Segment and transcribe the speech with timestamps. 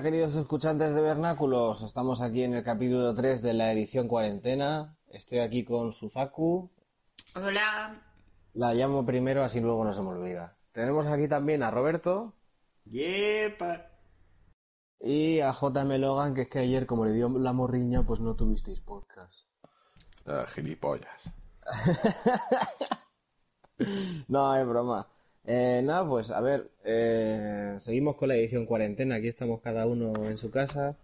[0.00, 4.96] Hola queridos escuchantes de Vernáculos, estamos aquí en el capítulo 3 de la edición cuarentena.
[5.08, 6.70] Estoy aquí con Suzaku.
[7.34, 8.00] Hola.
[8.54, 10.56] La llamo primero, así luego no se me olvida.
[10.72, 12.32] Tenemos aquí también a Roberto.
[12.86, 13.90] Yepa.
[15.00, 18.34] Y a JM Logan, que es que ayer, como le dio la morriña, pues no
[18.34, 19.34] tuvisteis podcast.
[20.26, 21.30] Ah, gilipollas.
[24.28, 25.06] no, es broma.
[25.44, 29.16] Eh, nada, pues a ver, eh, seguimos con la edición cuarentena.
[29.16, 30.96] Aquí estamos cada uno en su casa,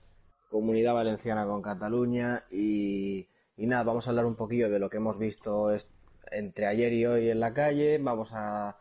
[0.50, 4.98] Comunidad Valenciana con Cataluña y, y nada, vamos a hablar un poquillo de lo que
[4.98, 5.74] hemos visto
[6.30, 7.98] entre ayer y hoy en la calle.
[7.98, 8.76] Vamos a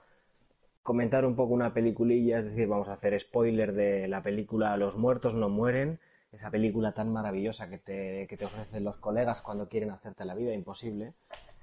[0.84, 4.98] comentar un poco una peliculilla, es decir, vamos a hacer spoiler de la película Los
[4.98, 6.00] muertos no mueren,
[6.32, 10.36] esa película tan maravillosa que te, que te ofrecen los colegas cuando quieren hacerte la
[10.36, 11.14] vida imposible.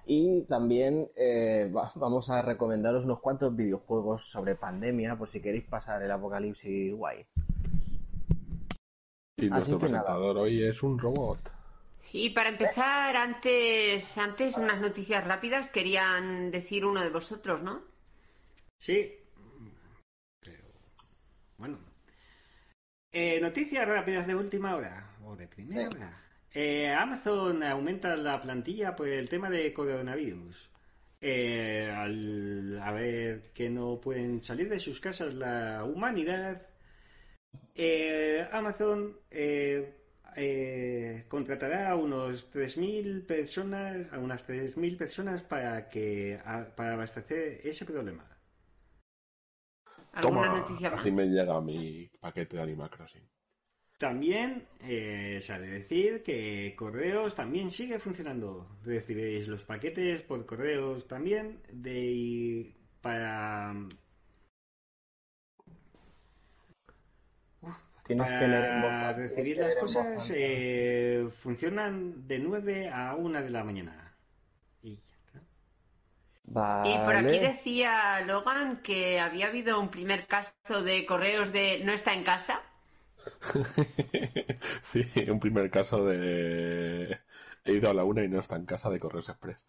[0.05, 5.65] Y también eh, va- vamos a recomendaros unos cuantos videojuegos sobre pandemia, por si queréis
[5.65, 7.25] pasar el apocalipsis guay.
[9.37, 9.81] Y nuestro nada.
[9.89, 11.39] presentador hoy es un robot.
[12.13, 17.81] Y para empezar, antes, antes unas noticias rápidas querían decir uno de vosotros, ¿no?
[18.79, 19.15] Sí.
[20.43, 20.65] Pero,
[21.57, 21.79] bueno.
[23.13, 25.17] Eh, noticias rápidas de última hora.
[25.25, 26.22] O de primera hora.
[26.55, 30.71] Eh, Amazon aumenta la plantilla por el tema de coronavirus.
[31.21, 36.63] Eh, al a ver que no pueden salir de sus casas la humanidad,
[37.75, 39.95] eh, Amazon eh,
[40.37, 47.61] eh, contratará a unos 3.000 personas, a unas 3.000 personas para que a- para abastecer
[47.65, 48.25] ese problema.
[50.13, 51.03] ¿Alguna Toma, noticia más?
[51.03, 53.29] así me llega mi paquete de Animal Crossing.
[54.03, 58.67] También eh, se ha de decir que correos también sigue funcionando.
[58.85, 63.73] Recibiréis los paquetes por correos también de para
[68.03, 71.29] Tienes para que leer en voz alta, tienes recibir las leer en voz cosas eh,
[71.33, 74.17] funcionan de 9 a 1 de la mañana.
[74.83, 76.83] Y ya está.
[76.89, 81.93] Y por aquí decía Logan que había habido un primer caso de correos de no
[81.93, 82.63] está en casa.
[84.83, 87.19] sí, un primer caso de...
[87.65, 89.67] He ido a la una y no está en casa de Correos Express.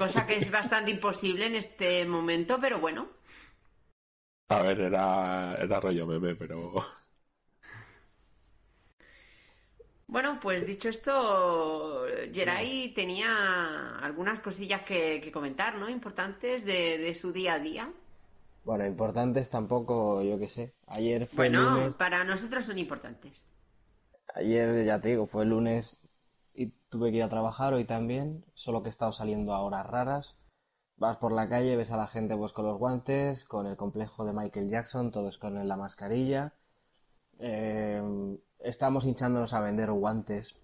[0.00, 3.08] Cosa que es bastante imposible en este momento, pero bueno.
[4.48, 6.56] A ver, era, era rollo meme, pero...
[10.06, 15.88] Bueno, pues dicho esto, Geray tenía algunas cosillas que, que comentar, ¿no?
[15.88, 17.92] Importantes de, de su día a día.
[18.64, 20.74] Bueno, importantes tampoco, yo qué sé.
[20.88, 21.94] Ayer fue Bueno, lunes.
[21.96, 23.44] para nosotros son importantes.
[24.34, 26.00] Ayer, ya te digo, fue lunes
[26.54, 29.86] y tuve que ir a trabajar, hoy también, solo que he estado saliendo a horas
[29.86, 30.36] raras.
[30.96, 34.24] Vas por la calle, ves a la gente pues con los guantes, con el complejo
[34.24, 36.54] de Michael Jackson, todos con la mascarilla.
[37.38, 38.02] Eh,
[38.60, 40.56] estamos hinchándonos a vender guantes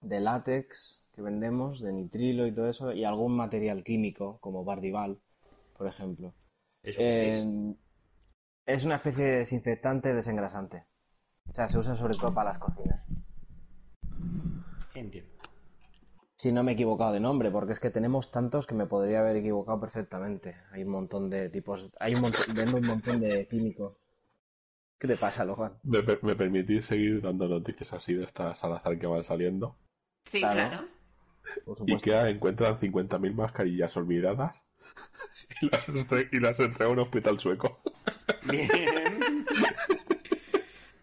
[0.00, 5.20] de látex que vendemos, de nitrilo y todo eso, y algún material químico, como Bardival,
[5.76, 6.34] por ejemplo.
[6.88, 7.36] ¿Eso qué es?
[7.36, 7.74] Eh,
[8.66, 10.86] es una especie de desinfectante desengrasante.
[11.50, 13.04] O sea, se usa sobre todo para las cocinas.
[14.94, 15.32] Entiendo.
[16.36, 19.20] Si no me he equivocado de nombre, porque es que tenemos tantos que me podría
[19.20, 20.56] haber equivocado perfectamente.
[20.70, 23.96] Hay un montón de tipos, hay un montón, vendo un montón de químicos.
[24.98, 25.78] ¿Qué te pasa, Lohan?
[25.82, 29.76] ¿Me, per- me permitís seguir dando noticias así de estas al azar que van saliendo?
[30.26, 30.70] Sí, Claro.
[30.70, 30.88] claro.
[31.86, 34.67] IKEA encuentran 50.000 mascarillas olvidadas
[35.60, 37.80] y las, entre- y las entrega a un hospital sueco.
[38.44, 39.46] Bien.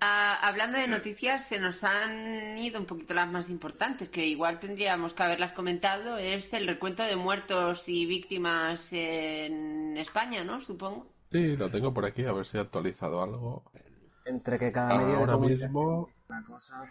[0.02, 4.60] Ah, hablando de noticias, se nos han ido un poquito las más importantes, que igual
[4.60, 6.18] tendríamos que haberlas comentado.
[6.18, 10.62] Es el recuento de muertos y víctimas en España, ¿no?
[10.62, 11.08] Supongo.
[11.32, 13.64] Sí, lo tengo por aquí, a ver si he actualizado algo.
[14.26, 16.84] Entre que cada medio de Ahora comunicación mismo, una cosa.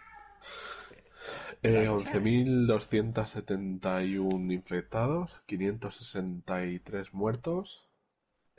[1.65, 7.89] Eh, 11.271 infectados, 563 muertos,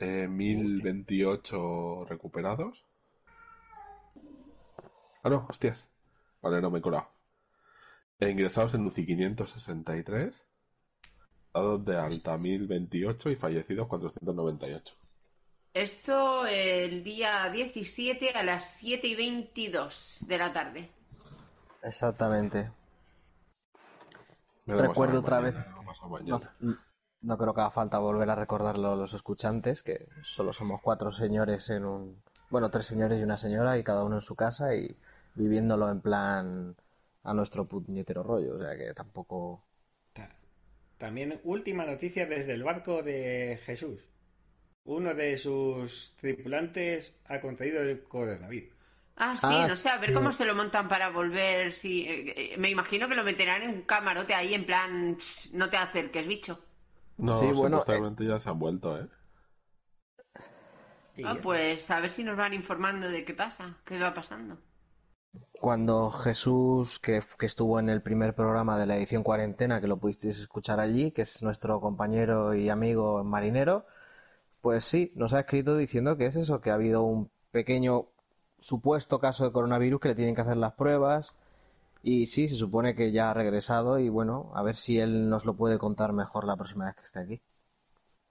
[0.00, 2.84] eh, 1.028 recuperados.
[5.22, 5.86] Ah, no, hostias.
[6.42, 7.06] Vale, no me he colado.
[8.18, 10.34] E ingresados en UCI 563,
[11.54, 14.96] dados de alta 1.028 y fallecidos 498.
[15.74, 20.88] Esto el día 17 a las 7 y 22 de la tarde.
[21.84, 22.68] Exactamente.
[24.66, 26.48] Recuerdo otra mañana, vez-
[27.22, 31.10] No, creo que haga falta volver a recordarlo a los escuchantes, que solo somos cuatro
[31.10, 32.22] señores en un...
[32.50, 34.96] Bueno, tres señores y una señora y cada uno en su casa y
[35.34, 36.76] viviéndolo en plan
[37.24, 38.56] a nuestro puñetero rollo.
[38.56, 39.62] O sea que tampoco...
[40.12, 40.36] Ta-
[40.98, 44.00] También última noticia desde el barco de Jesús.
[44.84, 48.75] Uno de sus tripulantes ha contraído el coronavirus.
[49.16, 50.12] Ah, sí, Ah, no sé, a ver sí.
[50.12, 51.72] cómo se lo montan para volver.
[51.72, 55.50] Si, eh, eh, me imagino que lo meterán en un camarote ahí en plan, "Ch,
[55.54, 56.62] no te acerques, bicho.
[57.18, 59.06] No, Sí, bueno, supuestamente ya se han vuelto, ¿eh?
[61.20, 61.42] Ah, ¿eh?
[61.42, 64.58] pues a ver si nos van informando de qué pasa, qué va pasando.
[65.60, 69.98] Cuando Jesús, que, que estuvo en el primer programa de la edición cuarentena, que lo
[69.98, 73.86] pudisteis escuchar allí, que es nuestro compañero y amigo marinero,
[74.62, 78.08] pues sí, nos ha escrito diciendo que es eso, que ha habido un pequeño
[78.58, 81.34] supuesto caso de coronavirus que le tienen que hacer las pruebas
[82.02, 85.44] y sí, se supone que ya ha regresado y bueno, a ver si él nos
[85.46, 87.42] lo puede contar mejor la próxima vez que esté aquí.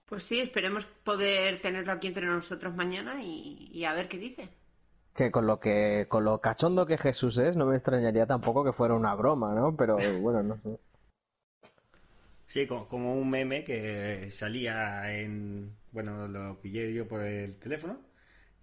[0.07, 4.49] Pues sí, esperemos poder tenerlo aquí entre nosotros mañana y, y a ver qué dice.
[5.15, 8.71] Que con lo que con lo cachondo que Jesús es, no me extrañaría tampoco que
[8.71, 9.75] fuera una broma, ¿no?
[9.75, 10.79] Pero bueno, no sé.
[12.47, 15.75] Sí, co- como un meme que salía en...
[15.91, 17.99] Bueno, lo pillé yo por el teléfono,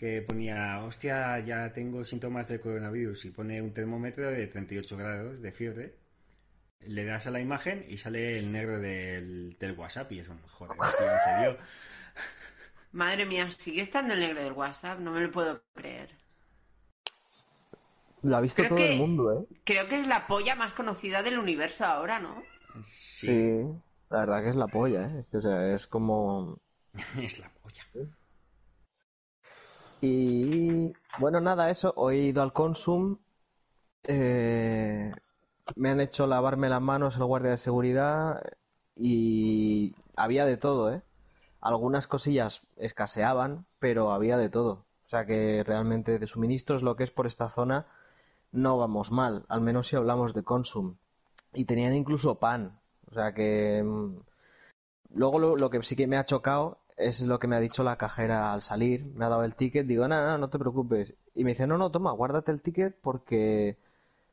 [0.02, 5.40] que ponía, hostia, ya tengo síntomas del coronavirus y pone un termómetro de 38 grados
[5.40, 5.94] de fiebre.
[6.80, 10.40] Le das a la imagen y sale el negro del, del WhatsApp y es un
[10.42, 11.58] joder, tío, en serio.
[12.90, 16.10] Madre mía, sigue estando el negro del WhatsApp, no me lo puedo creer.
[18.22, 19.46] Lo ha visto Creo todo que- el mundo, ¿eh?
[19.64, 22.42] Creo que es la polla más conocida del universo ahora, ¿no?
[22.88, 23.62] Sí,
[24.10, 25.24] la verdad que es la polla, ¿eh?
[25.32, 26.58] O sea, es como...
[27.22, 27.86] es la polla.
[30.02, 31.92] Y bueno, nada, eso.
[31.96, 33.18] Hoy he ido al Consum.
[34.04, 35.12] eh,
[35.76, 38.42] me han hecho lavarme las manos el guardia de seguridad
[38.96, 41.02] y había de todo, ¿eh?
[41.60, 44.86] Algunas cosillas escaseaban, pero había de todo.
[45.06, 47.86] O sea que realmente de suministros lo que es por esta zona
[48.52, 50.96] no vamos mal, al menos si hablamos de Consum.
[51.54, 52.80] Y tenían incluso pan.
[53.10, 54.18] O sea que mm,
[55.14, 57.82] Luego lo, lo que sí que me ha chocado es lo que me ha dicho
[57.82, 59.04] la cajera al salir.
[59.14, 61.14] Me ha dado el ticket, digo, nada, no, no te preocupes.
[61.34, 63.78] Y me dice, no, no, toma, guárdate el ticket porque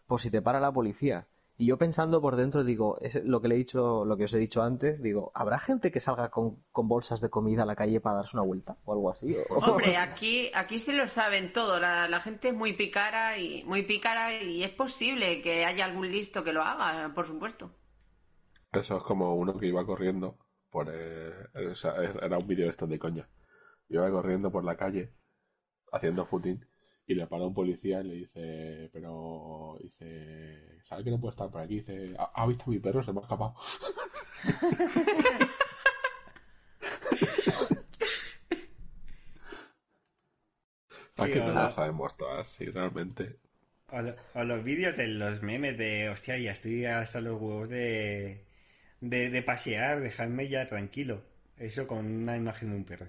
[0.08, 1.28] por si te para la policía.
[1.58, 4.34] Y yo pensando por dentro, digo, es lo que le he dicho, lo que os
[4.34, 7.76] he dicho antes, digo, ¿habrá gente que salga con, con bolsas de comida a la
[7.76, 9.36] calle para darse una vuelta o algo así?
[9.38, 11.80] O- Hombre, aquí, aquí se lo saben todo.
[11.80, 16.12] La, la gente es muy pícara y muy pícara y es posible que haya algún
[16.12, 17.72] listo que lo haga, por supuesto.
[18.72, 20.40] Eso es como uno que iba corriendo
[20.70, 20.90] por...
[20.92, 23.28] eh, o sea, era un vídeo de estos de coña.
[23.90, 25.12] Iba corriendo por la calle
[25.92, 26.66] haciendo footing
[27.08, 31.50] y le para un policía y le dice, pero dice, ¿sabe que no puedo estar
[31.52, 31.76] por aquí?
[31.78, 33.04] Dice, ¿ha, visto a mi perro?
[33.04, 33.56] Se me ha escapado.
[41.18, 43.38] Aquí no las sabemos todas, sí, realmente.
[43.92, 47.70] O, lo- o los vídeos de los memes de, hostia, ya estoy hasta los huevos
[47.70, 48.46] de,
[49.02, 51.22] de, de pasear, dejadme ya tranquilo.
[51.58, 53.08] Eso con una imagen de un perro.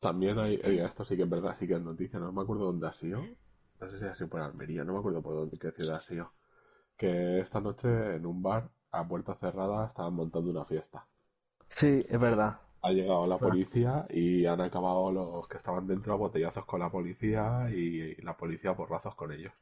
[0.00, 2.66] También hay, eh, esto sí que es verdad, sí que es noticia, no me acuerdo
[2.66, 3.30] dónde ha sido,
[3.80, 6.00] no sé si ha sido por Almería, no me acuerdo por dónde, qué ciudad ha
[6.02, 6.32] sido,
[6.96, 11.06] que esta noche en un bar a puerta cerrada estaban montando una fiesta.
[11.68, 12.60] Sí, es verdad.
[12.82, 16.90] Ha llegado la policía y han acabado los que estaban dentro a botellazos con la
[16.90, 19.52] policía y la policía a porrazos con ellos.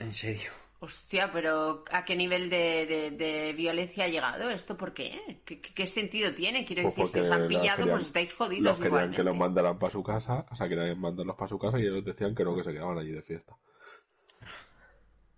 [0.00, 0.50] En serio.
[0.80, 4.76] Hostia, pero ¿a qué nivel de, de- de violencia ha llegado esto?
[4.76, 5.42] ¿Por qué?
[5.44, 6.64] ¿Qué, sentido tiene?
[6.64, 9.22] Quiero Pues decir, si os han los pillado, querían- pues estáis Los jodidos querían que
[9.24, 12.32] los mandaran para su casa, o sea, querían mandarlos para su casa y ellos decían
[12.34, 13.56] que no, que se quedaban allí de fiesta.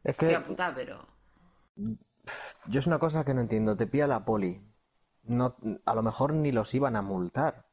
[0.04, 1.06] Es que Hostia puta, pero...
[2.66, 3.76] yo es una cosa que no entiendo.
[3.76, 4.60] Te pilla la poli.
[5.22, 5.56] No,
[5.86, 7.66] a lo mejor ni los iban a multar.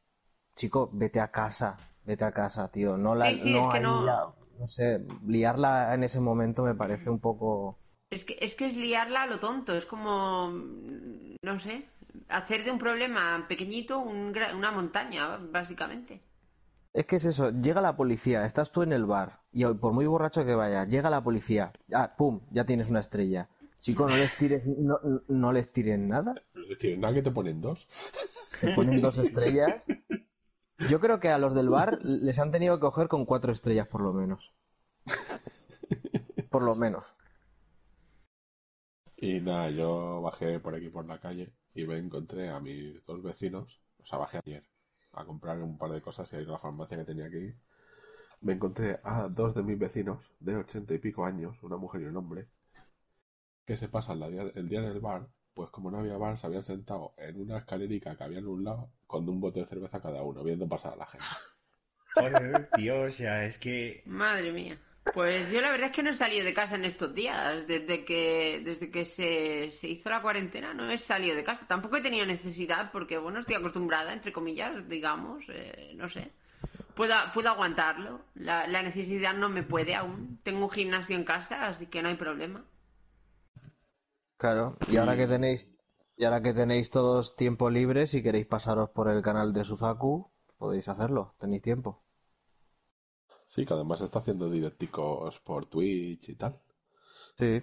[0.54, 1.78] Chico, vete a casa.
[2.04, 2.96] Vete a casa, tío.
[2.96, 6.62] No la, Sí, sí, no es que hay no- no sé, liarla en ese momento
[6.62, 7.78] me parece un poco...
[8.10, 11.86] Es que, es que es liarla a lo tonto, es como, no sé,
[12.28, 16.22] hacer de un problema pequeñito un una montaña, básicamente.
[16.92, 20.06] Es que es eso, llega la policía, estás tú en el bar y por muy
[20.06, 23.48] borracho que vaya, llega la policía, ah, pum, ya tienes una estrella.
[23.80, 24.98] Chico, no les tires, no,
[25.28, 27.88] no les tires nada, Es decir, nada que te ponen dos.
[28.60, 29.82] te ponen dos estrellas.
[30.86, 33.88] Yo creo que a los del bar les han tenido que coger con cuatro estrellas
[33.88, 34.52] por lo menos.
[36.50, 37.04] Por lo menos.
[39.16, 43.20] Y nada, yo bajé por aquí por la calle y me encontré a mis dos
[43.22, 44.64] vecinos, o sea, bajé ayer
[45.12, 47.38] a comprar un par de cosas y a ir a la farmacia que tenía que
[47.38, 47.56] ir.
[48.40, 52.04] Me encontré a dos de mis vecinos de ochenta y pico años, una mujer y
[52.04, 52.46] un hombre,
[53.66, 56.64] que se pasan el día en el bar, pues como no había bar, se habían
[56.64, 60.22] sentado en una escalerica que había en un lado con un bote de cerveza cada
[60.22, 61.24] uno, viendo pasar a la gente.
[62.14, 64.02] Joder, Dios, ya es que.
[64.06, 64.78] Madre mía.
[65.14, 67.66] Pues yo la verdad es que no he salido de casa en estos días.
[67.66, 71.66] Desde que, desde que se, se hizo la cuarentena no he salido de casa.
[71.66, 76.30] Tampoco he tenido necesidad porque, bueno, estoy acostumbrada, entre comillas, digamos, eh, no sé.
[76.94, 78.20] Puedo, puedo aguantarlo.
[78.34, 80.40] La, la necesidad no me puede aún.
[80.42, 82.64] Tengo un gimnasio en casa, así que no hay problema.
[84.36, 85.68] Claro, y ahora que tenéis,
[86.18, 90.30] y ahora que tenéis todos tiempo libre, si queréis pasaros por el canal de Suzaku,
[90.58, 92.02] podéis hacerlo, tenéis tiempo.
[93.48, 96.60] Sí, que además está haciendo directicos por Twitch y tal.
[97.38, 97.62] Sí.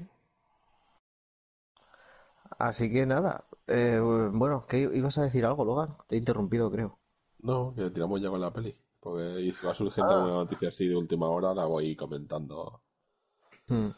[2.58, 4.00] Así que nada, eh,
[4.34, 5.98] bueno, ¿qué ibas a decir algo, Logan?
[6.08, 7.00] Te he interrumpido, creo.
[7.40, 8.76] No, que tiramos ya con la peli.
[9.00, 10.16] Porque va surgiendo Ah.
[10.16, 12.82] alguna noticia así de última hora, la voy comentando.
[13.68, 13.90] Hmm.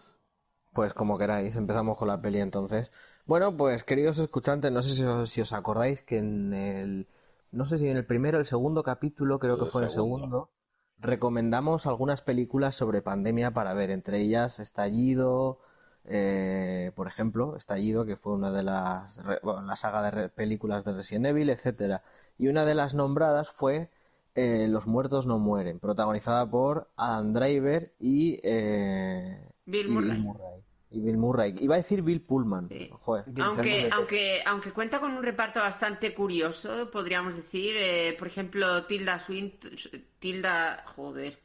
[0.73, 2.91] Pues como queráis, empezamos con la peli entonces.
[3.27, 7.07] Bueno, pues queridos escuchantes, no sé si os, si os acordáis que en el,
[7.51, 9.91] no sé si en el primero o el segundo capítulo, creo que fue en el
[9.91, 10.27] segundo.
[10.27, 10.51] segundo,
[11.00, 15.60] recomendamos algunas películas sobre pandemia para ver, entre ellas Estallido,
[16.05, 20.29] eh, por ejemplo, Estallido, que fue una de las, re- bueno, la saga de re-
[20.29, 22.03] películas de Resident Evil, etcétera.
[22.38, 23.89] Y una de las nombradas fue
[24.36, 29.50] eh, Los muertos no mueren, protagonizada por Adam Driver y, eh,
[29.86, 30.63] Bill y Murray.
[30.89, 31.53] Y Bill Murray.
[31.60, 32.70] Iba a decir Bill Pullman.
[32.70, 32.89] Sí.
[32.91, 33.25] Joder.
[33.41, 39.20] Aunque, aunque, aunque cuenta con un reparto bastante curioso, podríamos decir, eh, por ejemplo, Tilda
[39.20, 39.72] Swinton,
[40.20, 41.39] Tilda, joder,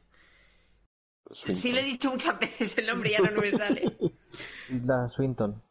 [1.29, 1.55] Swinton.
[1.61, 3.97] sí lo he dicho muchas veces el nombre, ya no me sale.
[4.67, 5.61] Tilda Swinton.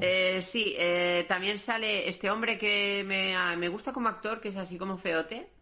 [0.00, 4.48] Eh, sí, eh, también sale este hombre que me, ah, me gusta como actor, que
[4.50, 5.52] es así como feote,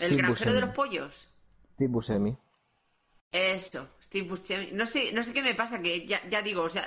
[0.00, 0.52] el Steve granjero Buscemi.
[0.52, 1.28] de los pollos.
[1.74, 2.36] Steve Buscemi.
[3.32, 4.70] Eso, Steve Buscemi.
[4.72, 6.86] No sé, no sé qué me pasa, que ya, ya digo, o sea,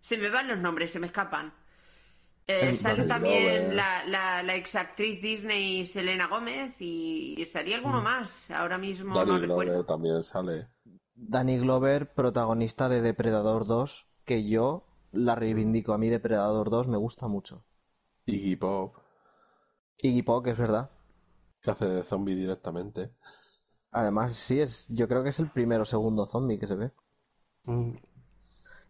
[0.00, 1.54] se me van los nombres, se me escapan.
[2.46, 3.74] Eh, El sale también Glover.
[3.74, 8.50] la, la, la exactriz Disney Selena Gómez y salía alguno más.
[8.50, 9.84] Ahora mismo Danny no Glover recuerdo.
[9.84, 10.68] también sale.
[11.14, 15.92] Danny Glover, protagonista de Depredador 2, que yo la reivindico.
[15.94, 17.64] A mí Depredador 2 me gusta mucho.
[18.26, 18.94] Iggy Pop,
[19.98, 20.90] Iggy Pop, es verdad.
[21.60, 23.12] que hace de zombie directamente.
[24.00, 26.90] Además, sí, es, yo creo que es el primero o segundo zombie que se ve.
[27.64, 27.92] Mm,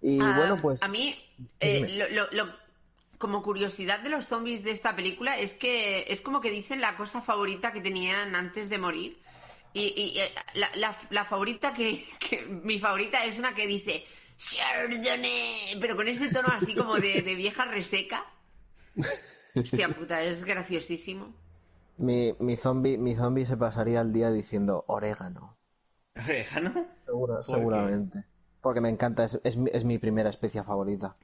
[0.02, 0.80] Y Ah, bueno, pues...
[0.80, 1.16] A mí,
[1.60, 2.54] eh, lo, lo- lo-
[3.18, 6.96] como curiosidad de los zombies de esta película, es que es como que dicen la
[6.96, 9.18] cosa favorita que tenían antes de morir.
[9.72, 14.04] Y, y, la, la- la favorita que, que- Mi favorita es una que dice.
[14.38, 18.24] Chardonnay, pero con ese tono así como de, de vieja reseca.
[19.62, 21.34] Hostia puta, es graciosísimo.
[21.98, 25.58] Mi, mi zombie, mi zombie se pasaría el día diciendo orégano.
[26.16, 26.72] ¿Orégano?
[27.06, 28.26] Seguro- seguramente.
[28.60, 31.16] Porque me encanta, es, es mi, es mi primera especie favorita.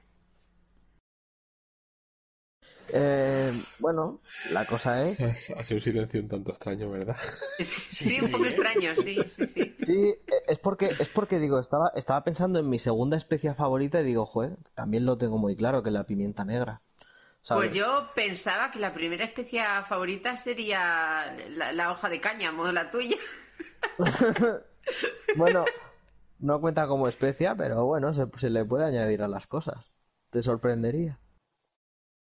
[2.87, 5.19] Eh, bueno, la cosa es...
[5.57, 7.17] Ha sido un silencio un tanto extraño, ¿verdad?
[7.89, 9.77] Sí, un poco extraño, sí, sí, sí.
[9.85, 10.15] Sí,
[10.47, 14.25] es porque, es porque digo, estaba, estaba pensando en mi segunda especie favorita y digo,
[14.25, 16.81] joder, también lo tengo muy claro, que es la pimienta negra.
[17.43, 17.69] ¿Sabes?
[17.69, 22.89] Pues yo pensaba que la primera especie favorita sería la, la hoja de cáñamo, la
[22.89, 23.17] tuya.
[25.33, 25.73] Bueno,
[26.39, 29.93] No cuenta como especia, pero bueno, se, se le puede añadir a las cosas.
[30.31, 31.19] Te sorprendería.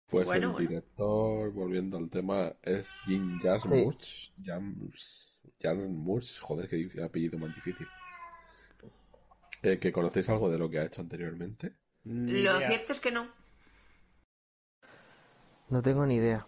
[0.08, 0.68] Pues Bueno, el bueno.
[0.68, 4.30] director, volviendo al tema, es Jim Jarmusch.
[4.38, 7.88] Jams- Jarmusch, joder, qué apellido más difícil.
[9.62, 11.76] Eh, ¿Que conocéis algo de lo que ha hecho anteriormente?
[12.04, 13.28] Lo cierto es que no.
[15.72, 16.46] No tengo ni idea.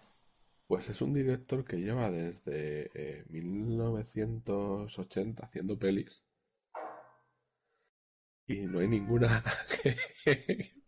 [0.67, 6.23] Pues es un director que lleva desde eh, 1980 haciendo pelis
[8.45, 9.43] y no hay ninguna
[9.83, 9.95] que,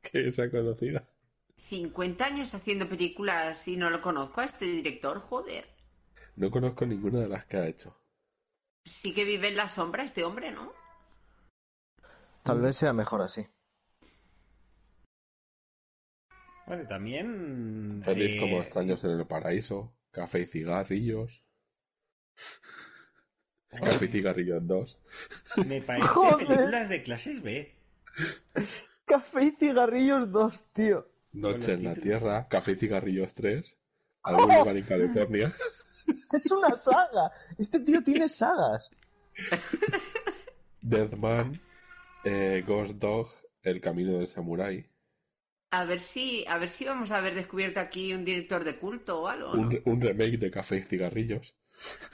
[0.04, 1.10] que sea conocida.
[1.58, 5.66] 50 años haciendo películas y no lo conozco a este director, joder.
[6.36, 8.00] No conozco ninguna de las que ha hecho.
[8.86, 10.72] Sí que vive en la sombra este hombre, ¿no?
[12.44, 13.48] Tal vez sea mejor así.
[16.68, 18.04] Bueno, también.
[18.06, 21.44] Eh, como Extraños en el Paraíso, Café y Cigarrillos,
[23.70, 25.00] Café y Cigarrillos 2.
[25.66, 26.48] Me parece Joder.
[26.48, 27.74] películas de clases B.
[29.06, 31.08] Café y cigarrillos 2, tío.
[31.32, 31.96] Noche en la.
[31.96, 33.78] Tierra, Café y Cigarrillos 3,
[34.24, 35.56] Algún lugar en California.
[36.34, 37.32] Es una saga.
[37.58, 38.90] Este tío tiene sagas.
[40.82, 41.62] Deadman,
[42.24, 43.30] eh, Ghost Dog,
[43.62, 44.86] El Camino del Samurái.
[45.70, 49.22] A ver si, a ver si vamos a haber descubierto aquí un director de culto
[49.22, 49.54] o algo.
[49.56, 49.62] ¿no?
[49.62, 51.54] Un, un remake de Café y Cigarrillos.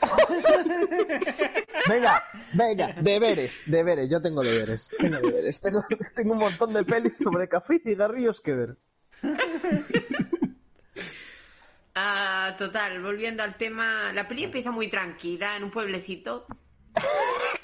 [1.88, 4.10] Venga, venga, deberes, deberes.
[4.10, 4.91] Yo tengo deberes.
[4.98, 5.60] Tengo deberes.
[5.62, 5.83] Tengo,
[6.15, 8.77] tengo un montón de pelis sobre café y cigarrillos que ver.
[11.95, 16.48] Ah, total, volviendo al tema, la peli empieza muy tranquila en un pueblecito.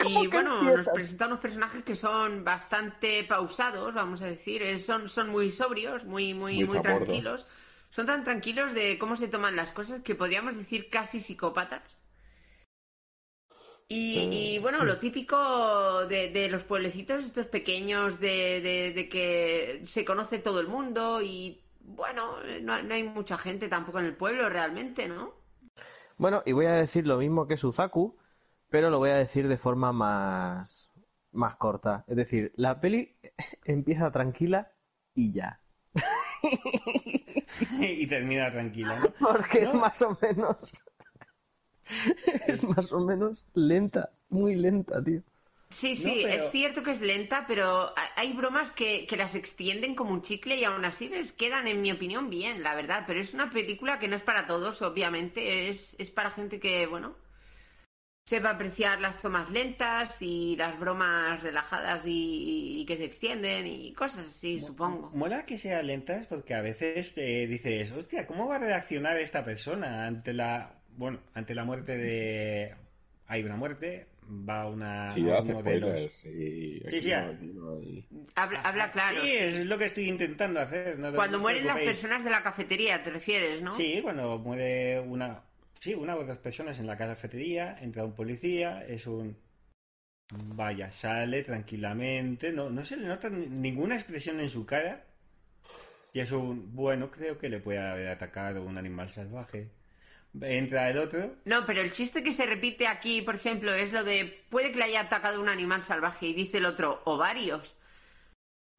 [0.02, 5.30] Y bueno, nos presenta unos personajes que son bastante pausados, vamos a decir, son, son
[5.30, 7.46] muy sobrios, muy, muy, Muy tranquilos.
[7.92, 12.00] Son tan tranquilos de cómo se toman las cosas que podríamos decir casi psicópatas.
[13.92, 19.82] Y, y, bueno, lo típico de, de los pueblecitos estos pequeños, de, de- de que
[19.88, 24.16] se conoce todo el mundo y bueno, no, no hay mucha gente tampoco en el
[24.16, 25.34] pueblo realmente, ¿no?
[26.18, 28.16] Bueno, y voy a decir lo mismo que Suzaku,
[28.70, 30.90] pero lo voy a decir de forma más,
[31.32, 32.04] más corta.
[32.08, 33.16] Es decir, la peli
[33.66, 34.72] empieza tranquila
[35.16, 35.60] y ya.
[37.80, 39.12] y termina tranquila, ¿no?
[39.20, 40.58] Porque es más o menos.
[42.48, 45.22] es más o menos lenta, muy lenta, tío.
[45.72, 49.16] Sí, No, sí, pero- es cierto que es lenta, pero ha- hay bromas que, que
[49.18, 52.74] las extienden como un chicle y aún así les quedan, en mi opinión, bien, la
[52.76, 53.04] verdad.
[53.06, 55.70] Pero es una película que no es para todos, obviamente.
[55.70, 57.16] Es, es para gente que, bueno,
[58.30, 63.92] sepa apreciar las tomas lentas y las bromas relajadas y, y que se extienden y
[63.94, 65.10] cosas así, supongo.
[65.16, 69.44] Mola que sea lentas porque a veces te dices, hostia, ¿cómo va a reaccionar esta
[69.44, 72.76] persona ante la, bueno, ante la muerte de,
[73.26, 77.12] hay una muerte, va una, ya hace uno de los- Sí, sí,
[77.56, 78.44] no, ah.
[78.44, 79.22] Habla, habla claro.
[79.24, 79.38] Sí, sí.
[79.38, 81.00] es lo que estoy intentando hacer.
[81.00, 83.76] no Cuando mueren las personas de la cafetería, te refieres, ¿no?
[83.76, 85.42] Sí, cuando muere una,
[85.80, 89.38] sí, una o dos personas en la cafetería, entra un policía, es un,
[90.32, 95.06] vaya, sale tranquilamente, no, no se le nota ni- ninguna expresión en su cara.
[96.14, 99.70] Y es un, bueno, creo que le puede haber atacado un animal salvaje.
[100.42, 104.04] Entra el otro, No, pero el chiste que se repite aquí, por ejemplo, es lo
[104.04, 107.78] de puede que le haya atacado un animal salvaje y dice el otro o varios.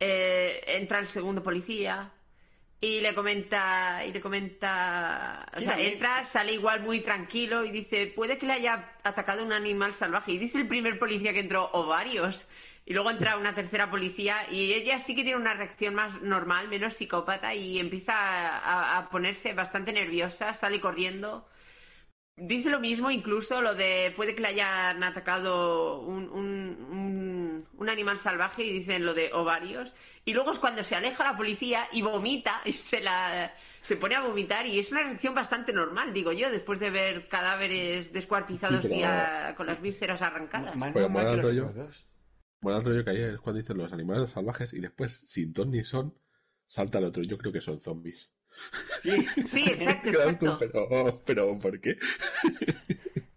[0.01, 2.13] Eh, entra el segundo policía
[2.81, 8.07] y le comenta y le comenta, o sea, entra, sale igual muy tranquilo y dice
[8.07, 11.69] puede que le haya atacado un animal salvaje y dice el primer policía que entró
[11.73, 12.47] o varios
[12.87, 16.69] y luego entra una tercera policía y ella sí que tiene una reacción más normal,
[16.69, 21.47] menos psicópata y empieza a- a ponerse bastante nerviosa, sale corriendo.
[22.37, 27.20] Dice lo mismo incluso lo de puede que le hayan atacado un, un- un-
[27.79, 29.95] un animal salvaje y dicen lo de ovarios.
[30.25, 34.15] Y luego es cuando se aleja la policía y vomita y se la se pone
[34.15, 38.83] a vomitar y es una reacción bastante normal, digo yo, después de ver cadáveres descuartizados
[38.83, 40.77] Sí, pero- y a- con las vísceras arrancadas.
[40.77, 41.67] más Pero normal mola que el los rollo.
[41.71, 42.07] otros dos.
[42.61, 45.71] Bueno, el rollo que hay es cuando dicen los animales salvajes y después, sin ton
[45.71, 46.15] ni son,
[46.67, 47.23] salta el otro.
[47.23, 48.31] Yo creo que son zombies.
[49.01, 50.57] Sí, Sí, exacto, exacto.
[50.59, 51.97] pero, pero, ¿por qué?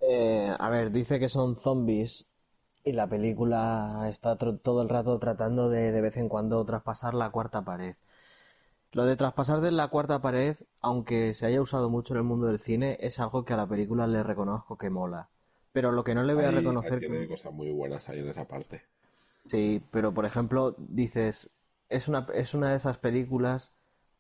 [0.02, 2.28] Eh, a ver, dice que son zombies
[2.84, 7.30] y la película está todo el rato tratando de de vez en cuando traspasar la
[7.32, 7.96] cuarta pared.
[8.94, 12.48] Lo de traspasar de la cuarta pared, aunque se haya usado mucho en el mundo
[12.48, 15.30] del cine, es algo que a la película le reconozco que mola.
[15.72, 17.28] Pero lo que no le voy a ahí reconocer tiene que...
[17.28, 18.84] cosas muy buenas ahí en esa parte.
[19.48, 21.50] Sí, pero por ejemplo, dices,
[21.90, 23.74] es una, es una de esas películas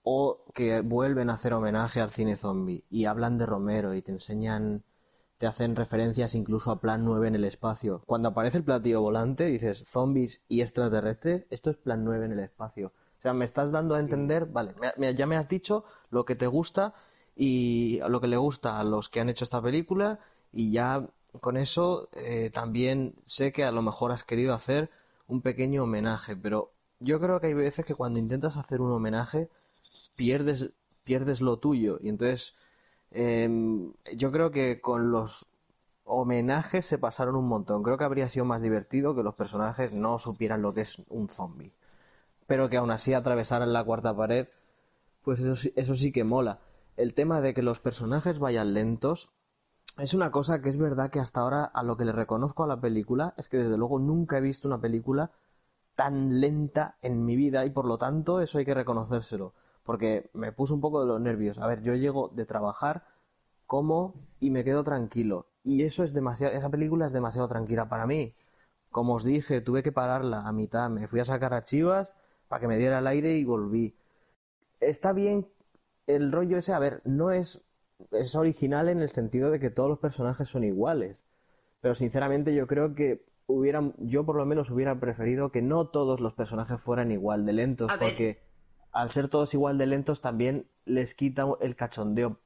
[0.03, 4.11] o que vuelven a hacer homenaje al cine zombie y hablan de Romero y te
[4.11, 4.83] enseñan,
[5.43, 8.01] te hacen referencias incluso a Plan 9 en el espacio.
[8.05, 12.39] Cuando aparece el platillo volante, dices zombies y extraterrestres, esto es Plan 9 en el
[12.39, 12.93] espacio.
[13.19, 14.73] O sea, me estás dando a entender, vale,
[15.13, 16.93] ya me has dicho lo que te gusta
[17.35, 20.21] y lo que le gusta a los que han hecho esta película
[20.53, 21.09] y ya
[21.41, 24.91] con eso eh, también sé que a lo mejor has querido hacer
[25.27, 29.49] un pequeño homenaje, pero yo creo que hay veces que cuando intentas hacer un homenaje
[30.15, 30.69] pierdes,
[31.03, 32.53] pierdes lo tuyo y entonces
[33.13, 35.47] em, yo creo que con los
[36.05, 37.83] homenajes se pasaron un montón.
[37.83, 41.29] Creo que habría sido más divertido que los personajes no supieran lo que es un
[41.29, 41.73] zombie.
[42.47, 44.47] Pero que aún así atravesaran la cuarta pared,
[45.23, 46.59] pues eso, eso sí que mola.
[46.97, 49.29] El tema de que los personajes vayan lentos
[49.97, 52.67] es una cosa que es verdad que hasta ahora a lo que le reconozco a
[52.67, 55.31] la película es que desde luego nunca he visto una película
[55.95, 60.51] tan lenta en mi vida y por lo tanto eso hay que reconocérselo porque me
[60.51, 61.57] puso un poco de los nervios.
[61.59, 63.05] A ver, yo llego de trabajar,
[63.65, 68.05] como y me quedo tranquilo y eso es demasiado, esa película es demasiado tranquila para
[68.05, 68.35] mí.
[68.91, 72.11] Como os dije, tuve que pararla a mitad, me fui a sacar a Chivas
[72.47, 73.95] para que me diera el aire y volví.
[74.79, 75.47] Está bien
[76.07, 77.63] el rollo ese, a ver, no es
[78.11, 81.17] es original en el sentido de que todos los personajes son iguales.
[81.81, 86.19] Pero sinceramente yo creo que hubieran, yo por lo menos hubiera preferido que no todos
[86.19, 88.41] los personajes fueran igual de lentos, porque
[88.93, 92.39] al ser todos igual de lentos también les quita el cachondeo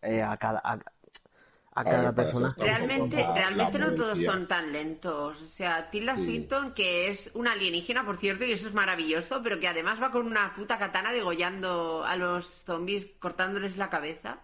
[0.00, 2.62] eh, a cada, a, cada personaje.
[2.62, 5.40] Realmente, realmente no todos son tan lentos.
[5.40, 9.60] O sea, Tilda Swinton, que es una alienígena, por cierto, y eso es maravilloso, pero
[9.60, 14.40] que además va con una puta katana degollando a los zombies, cortándoles la cabeza.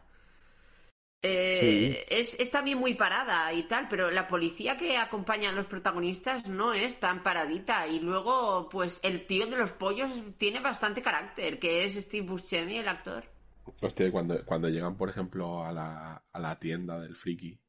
[1.21, 6.49] Eh, es, también muy parada y tal, pero la policía que acompaña a los protagonistas
[6.49, 7.89] no es tan paradita.
[7.89, 12.79] Y luego, pues, el tío de los pollos tiene bastante carácter, que es Steve Buscemi,
[12.79, 13.25] el actor.
[13.83, 17.61] Hostia, cuando, cuando llegan, por ejemplo, a la, a la tienda del friki,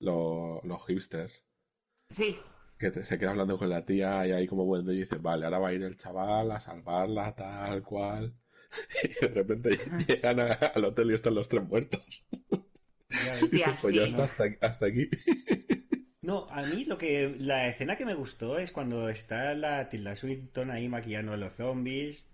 [0.00, 1.42] los, los hipsters.
[2.10, 2.38] Sí.
[2.78, 5.58] Que se queda hablando con la tía y ahí como bueno y dice, vale, ahora
[5.58, 8.34] va a ir el chaval a salvarla, tal cual.
[9.04, 12.04] Y de repente llegan al hotel y están los tres muertos.
[13.80, 14.24] pues ya está,
[14.60, 15.08] hasta, aquí.
[16.22, 20.16] No, a mí lo que la escena que me gustó es cuando está la Tilda
[20.16, 22.24] Swinton ahí maquillando a los zombies,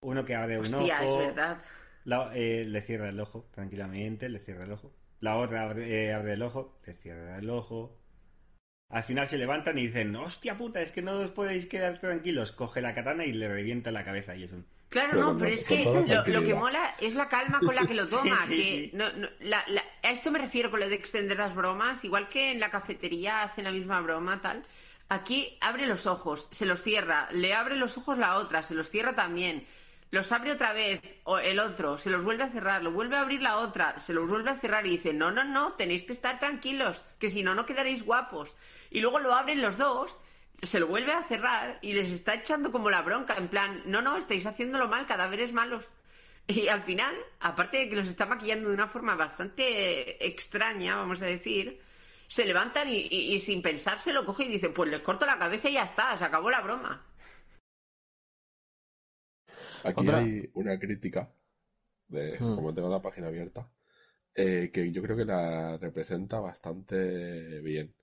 [0.00, 1.62] uno que abre un ojo, es verdad.
[2.34, 4.92] Eh, le cierra el ojo tranquilamente, le cierra el ojo.
[5.20, 7.98] La otra abre, eh, abre el ojo, le cierra el ojo.
[8.90, 12.52] Al final se levantan y dicen, hostia puta, es que no os podéis quedar tranquilos.
[12.52, 14.66] Coge la katana y le revienta la cabeza y es un...
[14.94, 15.84] Claro, no, pero es que
[16.28, 18.38] lo, que mola es la calma con la que lo toma.
[18.46, 18.92] que
[20.04, 23.42] a esto me refiero con lo de extender las bromas, igual que en la cafetería
[23.42, 24.64] hacen la misma broma, tal.
[25.08, 28.88] Aquí abre los ojos, se los cierra, le abre los ojos la otra, se los
[28.88, 29.66] cierra también.
[30.12, 33.22] Los abre otra vez, o el otro, se los vuelve a cerrar, lo vuelve a
[33.22, 36.12] abrir la otra, se los vuelve a cerrar y dice, no, no, no, tenéis que
[36.12, 38.54] estar tranquilos, que si no, no quedaréis guapos.
[38.92, 40.20] Y luego lo abren los dos
[40.66, 44.02] se lo vuelve a cerrar y les está echando como la bronca, en plan, no,
[44.02, 45.88] no, estáis haciéndolo mal, cadáveres malos.
[46.46, 51.22] Y al final, aparte de que los está maquillando de una forma bastante extraña, vamos
[51.22, 51.80] a decir,
[52.28, 55.74] se levantan y, sin pensarse lo coge y dice, pues les corto la cabeza y
[55.74, 57.06] ya está, se acabó la broma.
[59.84, 61.30] Aquí hay una crítica,
[62.08, 62.56] de, hmm.
[62.56, 63.68] como tengo la página abierta,
[64.34, 67.94] eh, que yo creo que la representa bastante bien.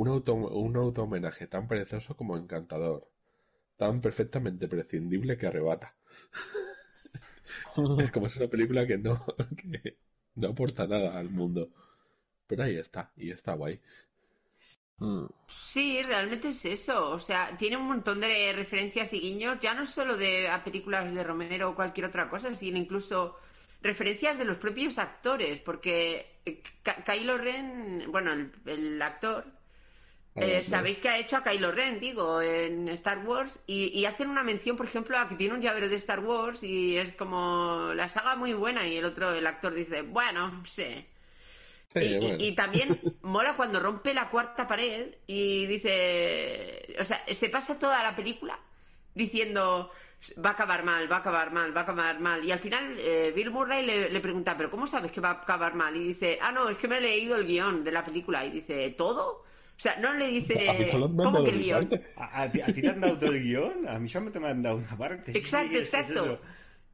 [0.00, 3.06] Un auto, un auto homenaje tan perezoso como encantador,
[3.76, 5.94] tan perfectamente prescindible que arrebata.
[8.04, 9.22] es como es una película que no,
[9.58, 9.98] que
[10.36, 11.68] no aporta nada al mundo.
[12.46, 13.78] Pero ahí está, y está guay.
[15.00, 15.26] Mm.
[15.46, 17.10] Sí, realmente es eso.
[17.10, 21.12] O sea, tiene un montón de referencias y guiños, ya no solo de a películas
[21.12, 23.36] de Romero o cualquier otra cosa, sino incluso
[23.82, 26.62] referencias de los propios actores, porque eh,
[27.04, 29.59] Kylo Ren, bueno, el actor,
[30.40, 34.42] eh, Sabéis que ha hecho a Kylo Ren, digo, en Star Wars, y, hacen una
[34.42, 38.08] mención, por ejemplo, a que tiene un llavero de Star Wars y es como la
[38.08, 41.06] saga muy buena y el otro, el actor dice, bueno, sí.
[41.94, 48.02] y, también mola cuando rompe la cuarta pared y dice, o sea, se pasa toda
[48.02, 48.58] la película
[49.14, 49.90] diciendo,
[50.44, 52.44] va a acabar mal, va a acabar mal, va a acabar mal.
[52.44, 55.42] Y al final eh, Bill Murray le, le, pregunta, ¿pero cómo sabes que va a
[55.42, 55.96] acabar mal?
[55.96, 58.44] Y dice, ah, no, es que me he leído el guion de la película.
[58.44, 59.44] Y dice, ¿todo?
[59.80, 60.66] O sea, no le dice.
[60.92, 61.88] ¿Cómo que el guion?
[62.14, 63.88] ¿A, ti te han dado todo el guion?
[63.88, 65.32] A mí solamente me han dado una parte.
[65.34, 66.38] Exacto, exacto.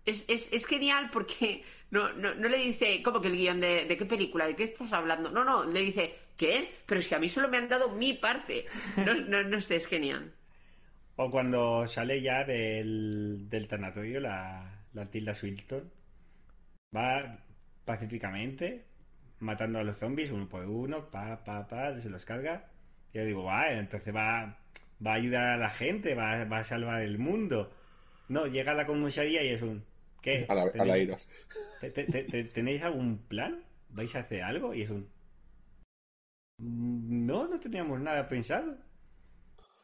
[0.05, 3.87] Es, es, es, genial porque no, no, no, le dice, ¿cómo que el guion de,
[3.87, 4.47] de, qué película?
[4.47, 5.33] ¿De qué estás hablando?
[5.33, 6.77] No, no, le dice, ¿qué?
[6.87, 8.67] Pero si a mí solo me han dado mi parte.
[9.05, 10.33] No, no, no sé, es genial.
[11.17, 15.91] O cuando sale ya del, del tanatorio la, la Tilda Swinton,
[16.95, 17.45] va
[17.85, 18.87] pacíficamente,
[19.41, 22.76] matando a los zombies uno por uno, pa, pa, pa, se los carga.
[23.17, 24.59] Yo digo, va, entonces va,
[25.05, 27.73] va a ayudar a la gente, va, va a salvar el mundo.
[28.29, 29.85] No, llega a la comisaría y es un...
[30.21, 30.45] ¿Qué?
[30.51, 31.29] A la, a la ¿Tenéis, iros.
[31.81, 33.65] te- te- te- te- ¿Tenéis algún plan?
[33.89, 34.75] ¿Vais a hacer algo?
[34.75, 35.09] Y es un...
[36.59, 38.77] "Mm, No, no teníamos nada pensado.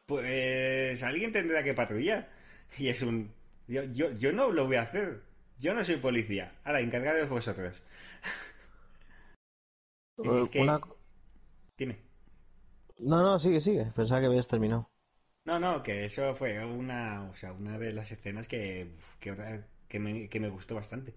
[0.05, 2.29] Pues alguien tendrá que patrullar.
[2.77, 3.33] Y es un...
[3.67, 5.21] Yo, yo, yo no lo voy a hacer.
[5.59, 6.53] Yo no soy policía.
[6.63, 7.81] Ahora, encargados vosotros.
[10.23, 10.79] Es que- Una...
[11.77, 11.97] Dime.
[12.97, 13.85] No, no, sigue, sigue.
[13.95, 14.89] Pensaba que habías terminado.
[15.45, 19.99] No, no, que eso fue una, o sea, una de las escenas que, que, que
[19.99, 21.13] me, que me gustó bastante.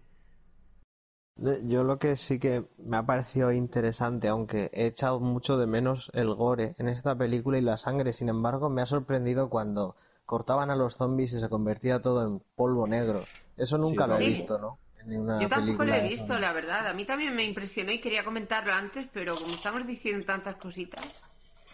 [1.65, 6.11] Yo lo que sí que me ha parecido interesante, aunque he echado mucho de menos
[6.13, 10.71] el gore en esta película y la sangre, sin embargo, me ha sorprendido cuando cortaban
[10.71, 13.31] a los zombies y se convertía todo en polvo negro.
[13.57, 14.79] Eso nunca Sí, lo he visto, ¿no?
[15.07, 16.87] En Yo tampoco lo he visto, la verdad.
[16.89, 21.05] A mí también me impresionó y quería comentarlo antes, pero como estamos diciendo tantas cositas.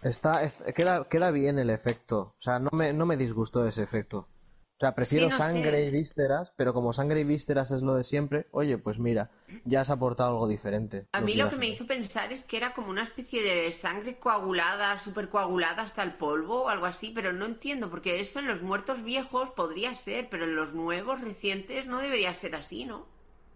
[0.02, 2.34] Está, est- queda, queda bien el efecto.
[2.38, 4.18] O sea, no me, no me disgustó ese efecto.
[4.18, 5.86] O sea, prefiero no sangre sé.
[5.86, 9.30] y vísceras, pero como sangre y vísceras es lo de siempre, oye, pues mira,
[9.64, 11.06] ya has aportado algo diferente.
[11.12, 14.18] A mí lo que me hizo pensar es que era como una especie de sangre
[14.18, 18.46] coagulada, súper coagulada hasta el polvo o algo así, pero no entiendo, porque eso en
[18.46, 23.06] los muertos viejos podría ser, pero en los nuevos, recientes, no debería ser así, ¿no?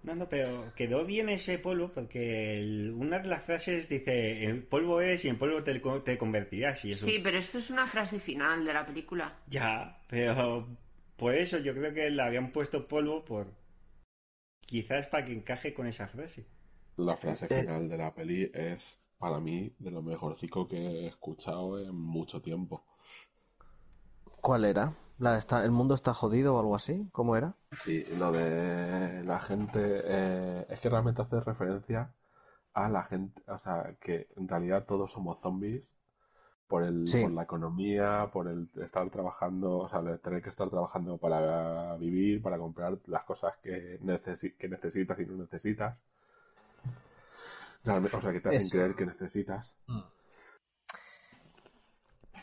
[0.06, 4.62] No, no, pero quedó bien ese polvo porque el- una de las frases dice, el
[4.62, 6.82] polvo es y en polvo te, co- te convertirás.
[6.86, 9.36] Y eso, Sí, pero eso es una frase final de la película.
[9.48, 10.66] Ya, pero
[11.16, 13.48] por eso yo creo que le habían puesto polvo por...
[14.70, 16.44] Quizás para que encaje con esa frase.
[16.98, 17.66] La frase Eh.
[17.66, 22.42] final de la peli es, para mí, de lo mejorcico que he escuchado en mucho
[22.42, 22.84] tiempo.
[24.40, 24.94] ¿Cuál era?
[25.18, 27.06] ¿La de está, ¿El mundo está jodido o algo así?
[27.12, 27.54] ¿Cómo era?
[27.70, 32.12] Sí, lo de la gente, eh, es que realmente hace referencia
[32.74, 35.88] a la gente, o sea, que en realidad todos somos zombies
[36.68, 37.18] por el, Sí.
[37.20, 41.96] por la economía, por el estar trabajando, o sea, el tener que estar trabajando para
[41.96, 45.98] vivir, para comprar las cosas que, necesi- que necesitas y no necesitas.
[47.84, 48.76] Realmente, o sea, que te hacen Eso.
[48.76, 49.76] creer que necesitas.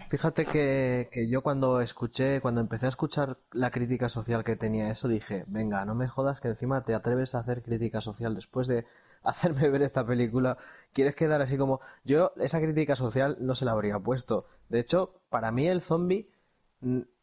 [0.09, 4.91] Fíjate que, que yo cuando escuché, cuando empecé a escuchar la crítica social que tenía
[4.91, 8.67] eso, dije, venga, no me jodas que encima te atreves a hacer crítica social después
[8.67, 8.85] de
[9.23, 10.57] hacerme ver esta película.
[10.91, 11.79] ¿Quieres quedar así como...
[12.03, 14.47] Yo esa crítica social no se la habría puesto.
[14.69, 16.29] De hecho, para mí el zombie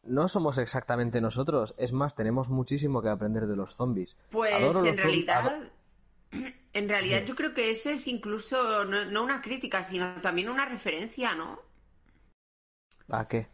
[0.03, 1.75] no somos exactamente nosotros.
[1.77, 4.17] Es más, tenemos muchísimo que aprender de los zombies.
[4.31, 5.71] Pues Adoro en realidad,
[6.73, 10.65] en realidad yo creo que eso es incluso no, no una crítica, sino también una
[10.65, 11.59] referencia, ¿no?
[13.19, 13.47] ¿A qué?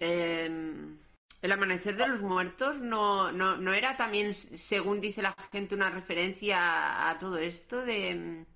[0.00, 0.98] Em,
[1.42, 5.90] el amanecer de los muertos no, no, no era también, según dice la gente, una
[5.90, 8.46] referencia a, a todo esto de em,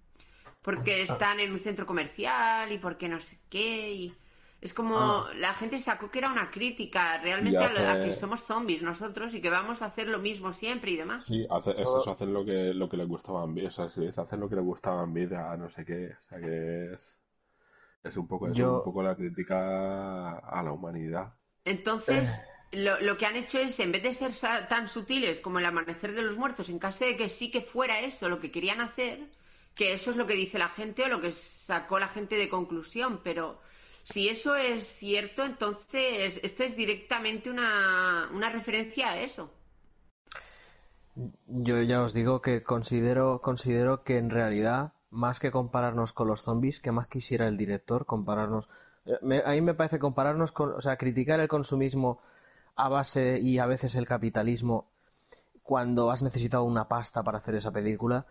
[0.62, 4.14] porque están en un centro comercial y porque no sé qué y
[4.60, 5.32] es como Ah.
[5.36, 9.34] la gente sacó que era una crítica realmente a, lo- a que somos zombies nosotros
[9.34, 11.26] y que vamos a hacer lo mismo siempre y demás.
[11.26, 13.88] Sí, hace, es eso, hacen lo que, lo que les gustaba en vida, o sea,
[13.88, 16.92] sí, es hacer lo que les gustaba en vida, no sé qué, o sea, que
[16.94, 17.21] es,
[18.02, 21.32] es un poco Yo- un poco la crítica a la humanidad.
[21.64, 24.32] Entonces, lo, lo que han hecho es, en vez de ser
[24.68, 28.00] tan sutiles como el amanecer de los muertos, en caso de que sí que fuera
[28.00, 29.30] eso lo que querían hacer,
[29.74, 32.48] que eso es lo que dice la gente o lo que sacó la gente de
[32.48, 33.60] conclusión, pero
[34.02, 39.52] si eso es cierto, entonces esto es directamente una, una referencia a eso.
[41.46, 46.42] Yo ya os digo que considero, considero que en realidad, más que compararnos con los
[46.42, 48.68] zombies, que más quisiera el director compararnos.
[49.06, 52.20] eh, me- a mí me parece compararnos con, o sea, criticar el consumismo
[52.76, 54.90] a base y a veces el capitalismo
[55.62, 58.26] cuando has necesitado una pasta para hacer esa película.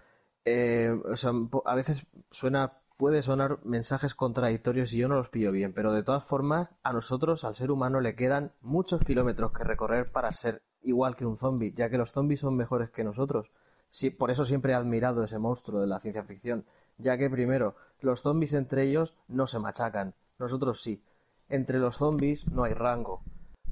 [0.46, 1.32] eh, o sea,
[1.66, 6.02] a veces suena, puede sonar mensajes contradictorios y yo no los pillo bien, pero de
[6.04, 10.64] todas formas, a nosotros, al ser humano, le quedan muchos kilómetros que recorrer para ser
[10.82, 13.52] igual que un zombie, ya que los zombies son mejores que nosotros.
[13.92, 16.66] Sí, por eso siempre he admirado ese monstruo de la ciencia ficción,
[16.98, 21.04] ya que primero, los zombies entre ellos no se machacan, nosotros sí.
[21.50, 23.22] Entre los zombies no hay rango.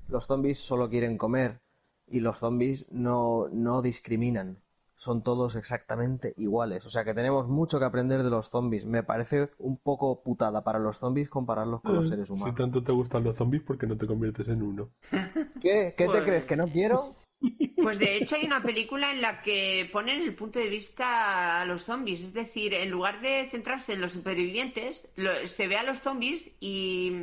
[0.09, 1.61] Los zombies solo quieren comer
[2.07, 4.57] y los zombies no, no discriminan.
[4.97, 6.85] Son todos exactamente iguales.
[6.85, 8.83] O sea que tenemos mucho que aprender de los zombies.
[8.85, 12.55] Me parece un poco putada para los zombies compararlos con los seres Si humanos.
[12.57, 14.89] tanto te gustan los zombies, ¿por qué no te conviertes en uno?
[15.61, 15.93] ¿Qué?
[15.97, 16.43] ¿Qué te Pues- crees?
[16.43, 17.01] ¿Que no quiero?
[17.81, 21.65] Pues de hecho hay una película en la que ponen el punto de vista a
[21.65, 25.83] los zombies, es decir, en lugar de centrarse en los supervivientes, lo- se ve a
[25.83, 27.13] los zombies y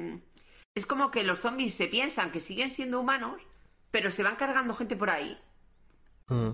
[0.75, 3.43] es como que los zombies se piensan que siguen siendo humanos,
[3.91, 5.39] pero se van cargando gente por ahí.
[6.29, 6.51] Mm.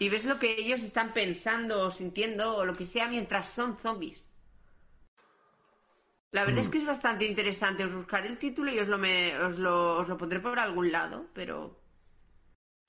[0.00, 3.78] Y ves lo que ellos están pensando o sintiendo o lo que sea mientras son
[3.78, 4.24] zombies.
[6.32, 6.70] La verdad es Mm.
[6.72, 7.84] que es bastante interesante.
[7.84, 10.90] Os buscaré el título y os lo, me- os lo, os lo pondré por algún
[10.92, 11.79] lado, pero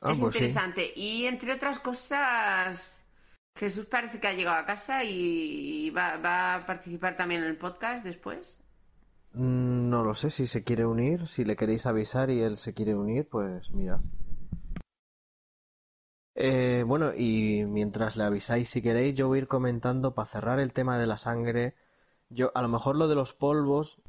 [0.01, 0.59] Ah, es pues sí.
[0.59, 0.91] interesante.
[0.95, 3.03] Y entre otras cosas,
[3.55, 7.57] Jesús parece que ha llegado a casa y va, va a participar también en el
[7.57, 8.59] podcast después.
[9.33, 12.73] Mm, No lo sé si se quiere unir, si le queréis avisar y él se
[12.73, 13.99] quiere unir, pues mira.
[16.35, 20.59] Eh, bueno, y mientras le avisáis si queréis, yo voy a ir comentando para cerrar
[20.59, 21.75] el tema de la sangre.
[22.29, 24.01] Yo, a lo mejor lo de los polvos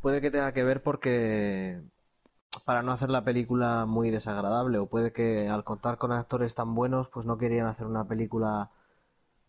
[0.00, 1.82] puede que tenga que ver porque
[2.64, 6.74] para no hacer la película muy desagradable, o puede que al contar con actores tan
[6.74, 8.70] buenos, pues no querían hacer una película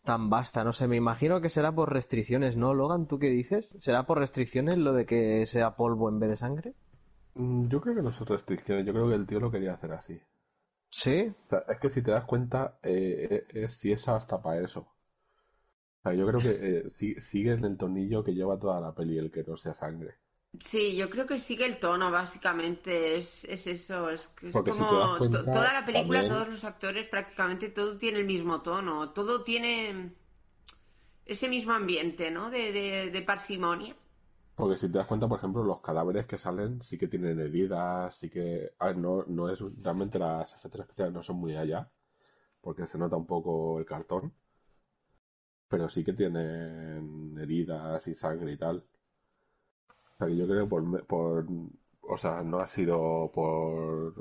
[0.04, 3.08] tan vasta, no sé, me imagino que será por restricciones, ¿no, Logan?
[3.08, 3.70] ¿Tú qué dices?
[3.82, 6.76] ¿Será por restricciones lo de que sea polvo en vez de sangre?
[7.34, 9.94] Mm, Yo creo que no son restricciones, yo creo que el tío lo quería hacer
[9.94, 10.22] así.
[10.92, 14.62] Sí, O sea, es que si te das cuenta, eh, es si es hasta para
[14.62, 14.82] eso.
[14.82, 14.90] O
[16.04, 19.18] sea, yo creo que eh, si- sigue en el tonillo que lleva toda la peli,
[19.18, 20.16] el que no sea sangre.
[20.58, 23.18] Sí, yo creo que sigue el tono, básicamente.
[23.18, 24.10] Es, es eso.
[24.10, 27.70] Es, es si como das cuenta, to- toda la película, también- todos los actores, prácticamente
[27.70, 29.12] todo tiene el mismo tono.
[29.12, 30.14] Todo tiene
[31.26, 32.50] ese mismo ambiente, ¿no?
[32.50, 33.96] De, de, de parsimonia.
[34.56, 38.16] Porque si te das cuenta, por ejemplo, los cadáveres que salen sí que tienen heridas,
[38.16, 38.74] sí que...
[38.78, 39.60] A ver, no, no es...
[39.82, 41.90] Realmente las efectos especiales no son muy allá,
[42.62, 44.34] porque se nota un poco el cartón,
[45.68, 48.84] pero sí que tienen heridas y sangre y tal.
[50.20, 51.46] O sea, que yo creo que por, por...
[52.02, 54.14] O sea, no ha sido por...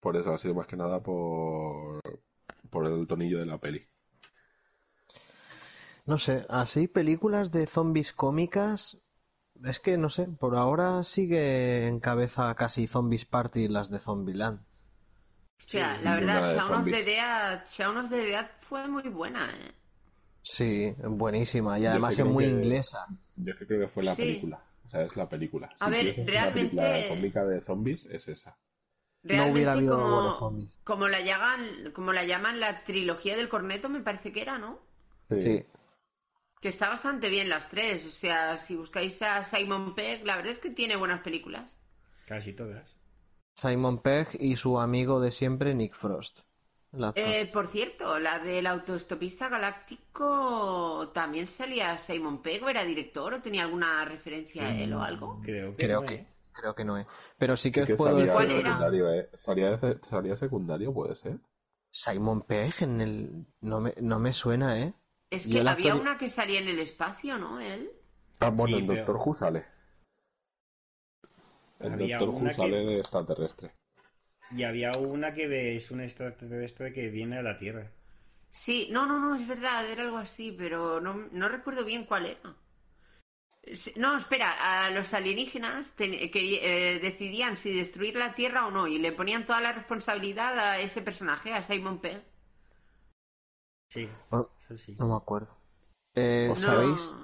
[0.00, 2.00] Por eso, ha sido más que nada por...
[2.70, 3.86] Por el tonillo de la peli.
[6.06, 8.98] no sé, así películas de zombies cómicas,
[9.64, 14.60] es que no sé, por ahora sigue en cabeza casi Zombies Party las de Zombieland.
[14.60, 17.02] O sea, Sí, la verdad, Shaun of the.
[17.04, 19.72] Dead, Shaun of the Dead fue muy buena, ¿eh?
[20.42, 23.06] Sí, buenísima, y además es muy que- inglesa.
[23.36, 24.22] Yo creo que fue la Sí.
[24.22, 24.60] película.
[25.02, 25.68] Es la película.
[25.78, 28.56] A Si ver, realmente- película cómica de zombies, es esa.
[29.22, 30.78] No hubiera habido como, zombies.
[30.84, 34.78] como, la llaman, como la llaman la trilogía del corneto, me parece que era, ¿no?
[35.30, 35.64] Sí,
[36.60, 38.06] Que está bastante bien las tres.
[38.06, 41.76] O sea, si buscáis a Simon Pegg, la verdad es que tiene buenas películas.
[42.26, 42.96] Casi todas.
[43.56, 46.40] Simon Pegg y su amigo de siempre, Nick Frost.
[46.96, 47.12] El.
[47.16, 53.40] Eh, por cierto, la del autoestopista galáctico también salía Simon Pegg, o era director, o
[53.42, 55.40] tenía alguna referencia a él o algo.
[55.42, 56.26] Creo que creo no, que, ¿eh?
[56.52, 57.06] creo que no es.
[57.38, 59.30] Pero sí que Sí que puedo salía secundario, ¿eh?
[59.36, 61.38] Salía de, salía secundario, puede ser.
[61.90, 64.94] Simon Pegg en el no me, no me suena, ¿eh?
[65.30, 67.60] Es que el había actor- una que salía en el espacio, ¿no?
[67.60, 67.90] Él.
[68.40, 69.64] Ah, bueno, Sí, en pero- Doctor Who sale.
[71.80, 73.74] Había Doctor Who una que- sale de extraterrestre.
[74.50, 77.92] Y había una que es un extraterrestre que viene a la Tierra.
[78.50, 82.26] Sí, no, no, no, es verdad, era algo así, pero no, no recuerdo bien cuál
[82.26, 82.56] era.
[84.02, 84.48] No, espera,
[84.86, 89.12] a los alienígenas ten- que, eh, decidían si destruir la Tierra o no y le
[89.12, 92.22] ponían toda la responsabilidad a ese personaje, a Simon Pegg.
[93.88, 94.94] Sí, Oh, eso sí.
[94.98, 95.56] No me acuerdo.
[96.14, 96.66] Eh, No.
[96.66, 97.16] ¿Sabéis,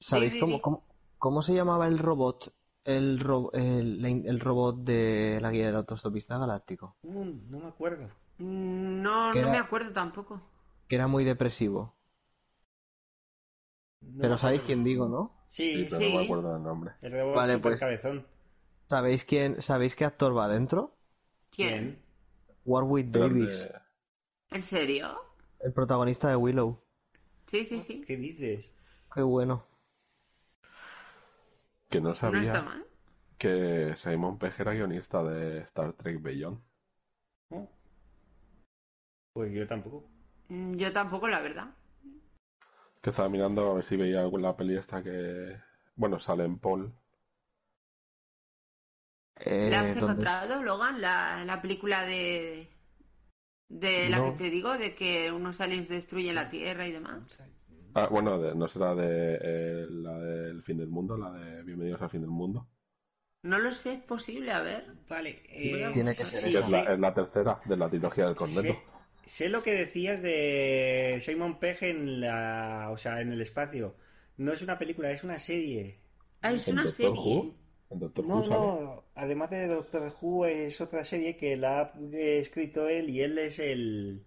[0.00, 0.62] ¿sabéis sí, cómo, sí.
[0.62, 0.84] cómo,
[1.18, 2.50] cómo se llamaba el robot?
[2.86, 6.96] El, ro- el, el robot de la guía del autostopista galáctico.
[7.02, 8.08] Uh, no me acuerdo.
[8.38, 10.40] No, Que no era- me acuerdo tampoco.
[10.86, 11.94] Que era muy depresivo.
[14.02, 15.32] No Pero sabéis quién digo, ¿no?
[15.48, 16.12] Sí, Sí, pero sí.
[16.12, 16.92] no me acuerdo del nombre.
[17.02, 18.26] el robot Vale, super pues- cabezón.
[18.88, 20.96] ¿Sabéis quién, sabéis qué actor va adentro?
[21.50, 22.00] ¿Quién?
[22.64, 23.72] Warwick Davis, de-
[24.56, 25.08] ¿En serio?
[25.60, 26.78] el protagonista de Willow.
[27.46, 28.04] Sí, sí, sí.
[28.06, 28.72] ¿Qué dices?
[29.12, 29.64] Qué bueno.
[31.90, 32.86] Que no sabía mal.
[33.38, 36.60] que Simon Pegg era guionista de Star Trek Beyond.
[37.50, 37.68] ¿No?
[39.32, 40.10] Pues yo tampoco.
[40.48, 41.68] Mm, Yo tampoco, la verdad.
[43.02, 45.58] Que estaba mirando a ver si veía alguna peli esta que...
[45.94, 46.92] Bueno, sale en Paul.
[49.36, 50.24] Eh, ¿La has ¿dónde?
[50.24, 51.00] encontrado, Logan?
[51.00, 52.70] La, la película de...
[53.68, 54.32] De la No.
[54.32, 57.22] que te digo, de que unos aliens destruyen la Tierra y demás.
[57.96, 62.00] Ah, bueno, de- no será de eh, la del fin del mundo, la de Bienvenidos
[62.02, 62.68] al fin del mundo.
[63.42, 64.84] No lo sé, es posible, a ver.
[65.08, 65.42] Vale.
[65.48, 66.92] eh, Tiene que ser sí, es la, sí.
[66.92, 68.74] es la tercera de la trilogía del corneto.
[68.74, 68.86] Sé,
[69.24, 73.96] sé lo que decías de Simon Pegg en la, o sea, en el espacio.
[74.36, 76.00] No es una película, es una serie.
[76.42, 77.18] Ah, es ¿En una Doctor serie.
[77.18, 77.56] Who?
[77.90, 78.68] ¿En Doctor No, Who sale?
[78.68, 79.04] no.
[79.14, 83.58] Además de Doctor Who es otra serie que la ha escrito él y él es
[83.58, 84.24] el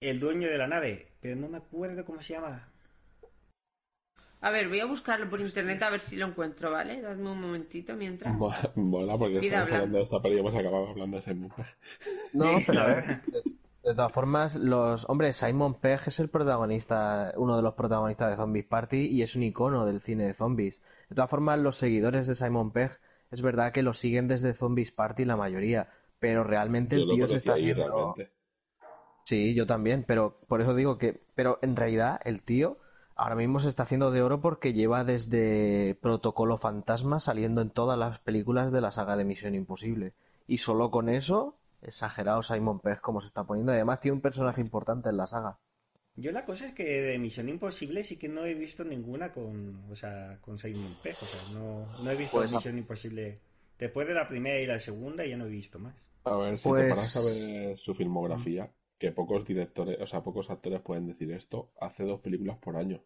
[0.00, 2.68] el dueño de la nave, pero no me acuerdo cómo se llama.
[4.40, 7.00] A ver, voy a buscarlo por internet a ver si lo encuentro, ¿vale?
[7.00, 8.36] Dadme un momentito mientras.
[8.38, 9.74] Mo- Mola porque estamos hablando.
[9.74, 11.66] hablando de esta peli y hemos acabado hablando de Simon Pegg.
[12.32, 13.44] No, pero a ver, de,
[13.82, 18.36] De todas formas, los hombre, Simon Pegg es el protagonista, uno de los protagonistas de
[18.36, 20.80] Zombies Party y es un icono del cine de zombies.
[21.08, 24.92] De todas formas, los seguidores de Simon Pegg es verdad que lo siguen desde Zombies
[24.92, 25.88] Party la mayoría,
[26.18, 28.14] pero realmente Yo el tío se está ahí haciendo...
[28.14, 28.37] realmente.
[29.28, 32.78] Sí, yo también, pero por eso digo que, pero en realidad el tío
[33.14, 37.98] ahora mismo se está haciendo de oro porque lleva desde Protocolo Fantasma saliendo en todas
[37.98, 40.14] las películas de la saga de Misión Imposible.
[40.46, 43.72] Y solo con eso, exagerado Simon Pegg como se está poniendo.
[43.72, 45.58] Además tiene un personaje importante en la saga.
[46.16, 49.78] Yo la cosa es que de Misión Imposible sí que no he visto ninguna con,
[49.90, 51.16] o sea, con Simon Pegg.
[51.20, 53.40] O sea, no, no he visto Pues, Misión Imposible.
[53.78, 55.94] Después de la primera y la segunda ya no he visto más.
[56.24, 60.22] A ver, si Pues- te paras a ver su filmografía, que pocos directores, o sea,
[60.22, 63.02] pocos actores pueden decir esto, hace dos películas por año.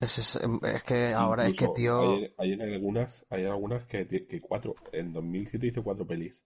[0.00, 1.94] Es, es- es que ahora es que tío...
[1.96, 4.74] Hay, hay en algunas, hay algunas que, que cuatro.
[4.92, 6.44] En 2007 hizo cuatro pelis.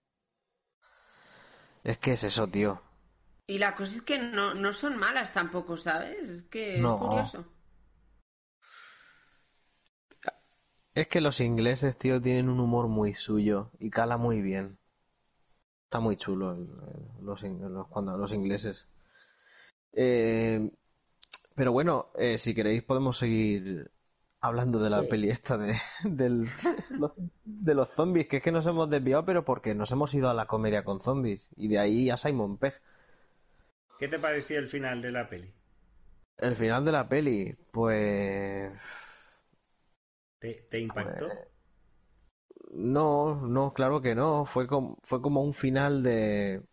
[1.85, 2.81] Es que es eso, tío.
[3.47, 6.29] Y la cosa es que no, no son malas tampoco, ¿sabes?
[6.29, 6.89] Es que No.
[6.89, 7.45] es curioso.
[10.95, 14.79] Es que los ingleses, tío, tienen un humor muy suyo y cala muy bien.
[15.93, 16.67] Está muy chulo el-
[17.21, 18.87] el- los, cuando, los ingleses.
[19.91, 20.71] Eh,
[21.53, 23.91] pero bueno, eh, si queréis podemos seguir
[24.41, 25.07] hablando de la Sí.
[25.07, 26.47] peli esta de, del-
[27.45, 30.33] de los zombies, que es que nos hemos desviado, pero porque nos hemos ido a
[30.33, 32.73] la comedia con zombies y de ahí a Simon Pegg.
[33.99, 35.51] ¿Qué te pareció el final de la peli?
[36.37, 38.71] El final de la peli, pues...
[40.39, 41.27] ¿Te, te impactó?
[41.27, 41.52] Pues,
[42.75, 44.45] No, no, claro que no.
[44.45, 46.63] Fue como, fue como un final de.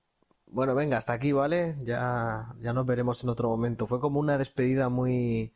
[0.47, 1.77] Bueno, venga, hasta aquí, ¿vale?
[1.85, 3.87] Ya, ya nos veremos en otro momento.
[3.87, 5.53] Fue como una despedida muy.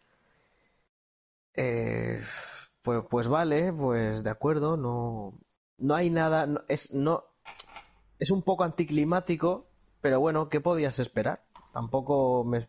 [1.54, 2.20] Eh,
[2.82, 4.76] pues, pues vale, pues de acuerdo.
[4.76, 5.34] No,
[5.78, 6.46] no hay nada.
[6.68, 7.24] es, no,
[8.18, 9.66] es un poco anticlimático,
[10.00, 11.44] pero bueno, ¿qué podías esperar?
[11.72, 12.68] Tampoco me-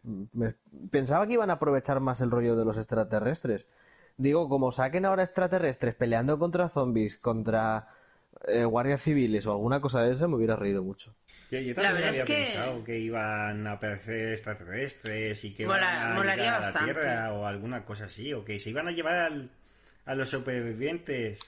[0.91, 3.67] pensaba que iban a aprovechar más el rollo de los extraterrestres.
[4.17, 7.87] Digo, como saquen ahora extraterrestres peleando contra zombies, contra
[8.47, 11.13] eh, guardias civiles o alguna cosa de eso, me hubiera reído mucho.
[11.51, 15.53] Yo, yo La también verdad había es que- pensado que iban a aparecer extraterrestres y
[15.53, 16.93] que Mola- iban a llegar a la bastante.
[16.93, 19.49] Tierra o alguna cosa así, o que se iban a llevar al-
[20.05, 21.39] a los supervivientes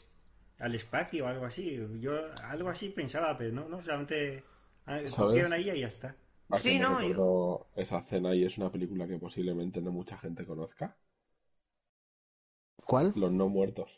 [0.59, 1.79] al espacio o algo así.
[1.99, 2.11] Yo
[2.43, 4.43] algo así pensaba, pero no, no, solamente
[4.85, 6.15] ah, cogieron ahí y ya está.
[6.49, 10.95] ¿A Sí, no, esa escena y es una película que posiblemente no mucha gente conozca?
[12.87, 13.13] ¿Cuál?
[13.15, 13.91] Los no muertos.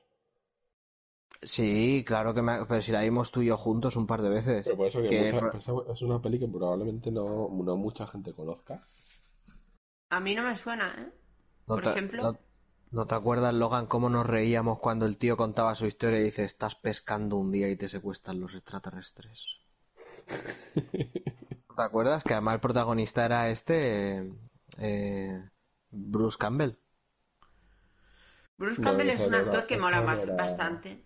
[1.42, 2.66] Sí, claro que me...
[2.66, 4.66] Pero si la vimos tú y yo juntos un par de veces.
[4.66, 8.80] Pero por eso que mucha- es una peli que probablemente no, no mucha gente conozca.
[10.12, 11.12] A mí no me suena, ¿eh?
[11.68, 12.22] ¿No por te, ejemplo.
[12.22, 12.38] no-
[12.92, 16.44] no te acuerdas, Logan, cómo nos reíamos cuando el tío contaba su historia y dice,
[16.44, 19.62] estás pescando un día y te secuestran los extraterrestres?
[21.70, 22.24] ¿No ¿Te acuerdas?
[22.24, 24.32] Que además el protagonista era este...
[24.80, 25.50] eh,
[25.92, 26.78] Bruce Campbell.
[28.60, 31.02] Bruce Campbell es un actor que mola más- era- bastante.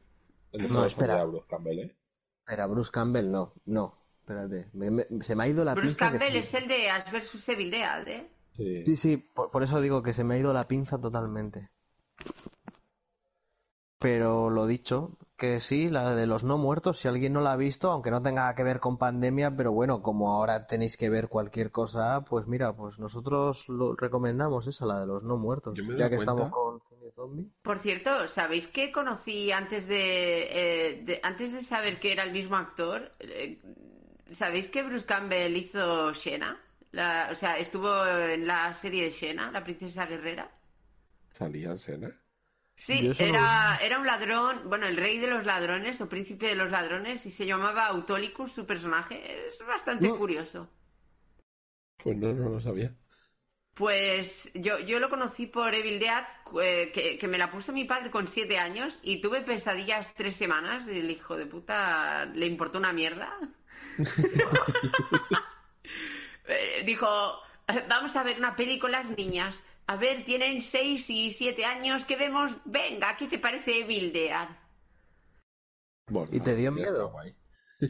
[0.52, 1.24] No, espera.
[1.24, 1.96] Bruce Campbell, ¿eh?
[2.40, 3.98] Espera, Bruce Campbell no, no.
[4.20, 6.90] Espérate, me- me- se me ha ido la Bruce pinza que Campbell es el de
[6.90, 8.30] Ash vs Evil Dead, ¿eh?
[8.56, 8.86] Sí.
[8.86, 11.70] Sí, sí, por, por eso digo que se me ha ido la pinza totalmente.
[14.00, 17.56] Pero lo dicho, que sí, la de los no muertos, si alguien no la ha
[17.58, 21.28] visto, aunque no tenga que ver con pandemia, pero bueno, como ahora tenéis que ver
[21.28, 26.10] cualquier cosa, pues mira, pues nosotros lo recomendamos esa, la de los no muertos, ya
[26.10, 27.52] que cuenta- estamos con cine zombie.
[27.62, 32.32] Por cierto, ¿sabéis que conocí antes de, eh, de- antes de saber que era el
[32.32, 33.12] mismo actor?
[33.20, 33.60] eh,
[34.32, 36.60] ¿Sabéis que Bruce Campbell hizo Xena?
[36.92, 40.50] La- o sea, estuvo en la serie de Xena, la princesa guerrera.
[41.34, 42.12] Salía en escena.
[42.76, 46.56] Sí, no- era, era un ladrón, bueno, el rey de los ladrones o príncipe de
[46.56, 49.48] los ladrones y se llamaba Autolicus su personaje.
[49.50, 50.14] Es bastante No.
[50.14, 50.70] curioso.
[51.98, 52.96] Pues no, no lo sabía.
[53.74, 56.24] Pues yo, yo lo conocí por Evil Dead,
[56.62, 60.36] eh, que, que me la puso mi padre con siete años y tuve pesadillas tres
[60.36, 60.86] semanas.
[60.88, 63.36] y El hijo de puta le importó una mierda.
[66.48, 67.08] Eh, Dijo,
[67.90, 69.64] vamos a ver una peli con las niñas.
[69.88, 72.06] A ver, tienen seis y siete años.
[72.06, 72.56] ¿Qué vemos?
[72.66, 74.48] Venga, ¿qué te parece Evil Dead?
[76.10, 77.10] Bueno, ¿Y te dio miedo?
[77.12, 77.36] guay.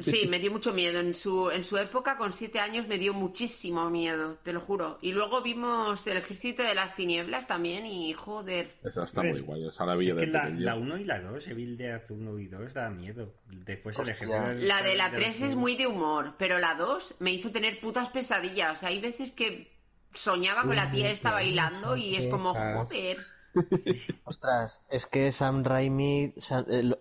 [0.01, 0.99] Sí, me dio mucho miedo.
[0.99, 4.97] En su, en su época, con siete años, me dio muchísimo miedo, te lo juro.
[5.03, 8.79] Y luego vimos El Ejército de las Tinieblas también y joder.
[8.83, 9.67] Esa está muy guay.
[9.67, 10.59] Esa la vi Es de que la, pequeño.
[10.61, 13.35] la 1 y la 2, Evil Dead 1 y 2 da miedo.
[13.45, 14.15] Después el Hostia.
[14.15, 17.31] ejército del- La de la del- 3 es muy de humor, pero la 2 me
[17.31, 18.81] hizo tener putas pesadillas.
[18.83, 19.72] Hay veces que
[20.13, 23.17] soñaba con la tía esta bailando y es como, joder.
[24.25, 26.33] Ostras, es que Sam Raimi,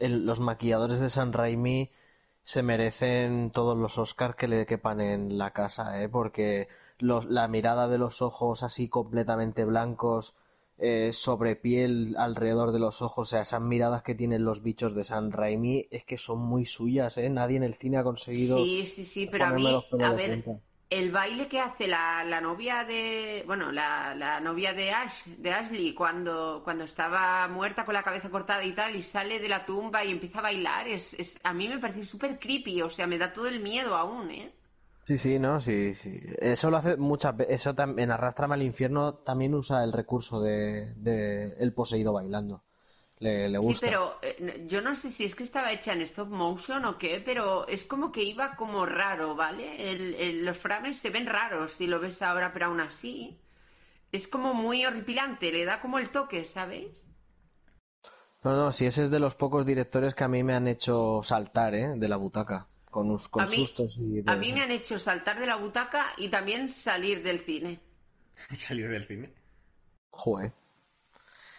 [0.01, 1.91] los maquilladores de Sam Raimi
[2.43, 6.09] se merecen todos los Oscars que le quepan en la casa, ¿eh?
[6.09, 10.35] Porque los, la mirada de los ojos así completamente blancos
[10.79, 14.95] eh, sobre piel alrededor de los ojos, o sea, esas miradas que tienen los bichos
[14.95, 17.31] de San Raimi es que son muy suyas, ¿eh?
[17.31, 18.57] Nadie en el cine ha conseguido.
[18.57, 20.43] Sí, sí, sí, pero a mí, a ver.
[20.99, 25.51] El baile que hace la, la novia de, bueno, la, la novia de Ash, de
[25.51, 29.65] Ashley, cuando, cuando estaba muerta con la cabeza cortada y tal, y sale de la
[29.65, 33.07] tumba y empieza a bailar, es, es, a mí me parece súper creepy, o sea,
[33.07, 34.53] me da todo el miedo aún, ¿eh?
[35.05, 36.21] Sí, sí, no, sí, sí.
[36.39, 37.57] Eso lo hace muchas veces.
[37.57, 42.63] Eso también, Arrastrame al infierno también usa el recurso de, de el poseído bailando.
[43.23, 46.29] Le, le Sí, pero eh, yo no sé si es que estaba hecha en stop
[46.29, 49.93] motion o qué, pero es como que iba como raro, ¿vale?
[49.93, 53.39] El- el- los frames se ven raros si lo ves ahora, pero aún así
[54.11, 57.05] es como muy horripilante, le da como el toque, ¿sabéis?
[58.43, 61.21] No, no, si ese es de los pocos directores que a mí me han hecho
[61.23, 61.93] saltar, ¿eh?
[61.97, 62.67] De la butaca.
[62.91, 64.21] Con, con A mí- sustos y...
[64.21, 67.79] de- A mí me han hecho saltar de la butaca y también salir del cine.
[68.59, 69.33] Salir del cine.
[70.11, 70.53] Joder.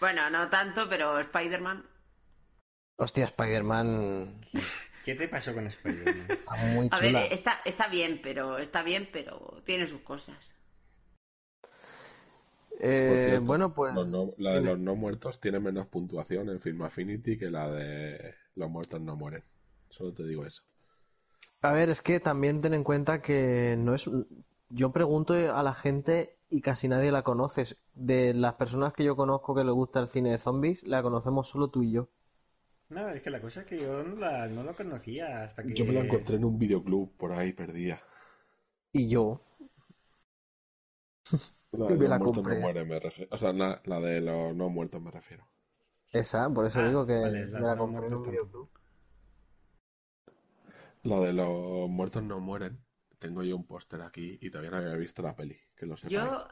[0.03, 1.79] Bueno, no tanto, pero Spider-Man.
[2.97, 4.47] Hostia, Spider-Man
[5.03, 6.33] ¿Qué te pasó con Spider-Man?
[6.39, 7.31] está muy A ver, chula.
[7.31, 10.55] está, está bien, pero está bien, pero tiene sus cosas.
[12.79, 13.91] Eh, cierto, bueno, pues...
[13.91, 17.69] los no- la de los no muertos tiene menos puntuación en Film Affinity que la
[17.71, 19.43] de los muertos no mueren.
[19.89, 20.63] Solo te digo eso.
[21.61, 24.09] A ver, es que también ten en cuenta que no es...
[24.69, 27.65] Yo pregunto a la gente y casi nadie la conoce.
[27.95, 31.47] De las personas que yo conozco que les gusta el cine de zombies, la conocemos
[31.49, 32.09] solo tú y yo.
[32.89, 35.73] No, es que la cosa es que yo no, la, no lo conocía hasta que...
[35.73, 38.01] Yo me la encontré en un videoclub por ahí perdida.
[38.93, 39.41] Y yo.
[41.73, 42.55] La de me los la muertos compré.
[42.55, 43.29] no mueren, me refiero.
[43.35, 45.45] O sea, la, la de los no muertos me refiero.
[46.13, 48.69] Esa, por eso Ah, digo que vale, la me la compré en un videoclub.
[51.03, 52.83] La de los muertos no mueren.
[53.23, 55.57] Tengo yo un póster aquí y todavía no había visto la peli.
[55.75, 56.37] Que lo sepáis.
[56.37, 56.47] Yo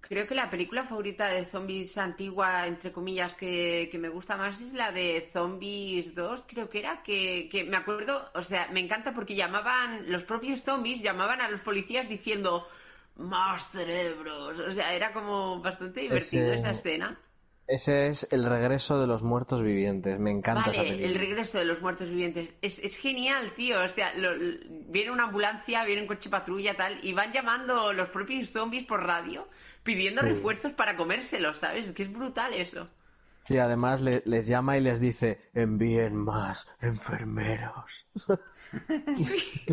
[0.00, 4.60] creo que la película favorita de zombies antigua, entre comillas, que, que me gusta más
[4.60, 8.80] es la de Zombies 2, creo que era, que, que me acuerdo, o sea, me
[8.80, 12.68] encanta porque llamaban, los propios zombies llamaban a los policías diciendo
[13.16, 17.18] más cerebros, o sea, era como bastante divertido Ese- esa escena.
[17.68, 20.18] Ese es el regreso de los muertos vivientes.
[20.18, 21.06] Me encanta esa Vale, película.
[21.06, 22.54] el regreso de los muertos vivientes.
[22.62, 23.82] Es, es genial, tío.
[23.84, 24.56] O sea, lo- lo-
[24.88, 29.04] viene una ambulancia, viene un coche patrulla, tal, y van llamando los propios zombies por
[29.04, 29.46] radio
[29.82, 30.28] pidiendo Sí.
[30.28, 31.86] refuerzos para comérselos, ¿sabes?
[31.88, 32.86] Es que es brutal eso.
[33.44, 38.06] Sí, además le- les llama y les dice, envíen más enfermeros.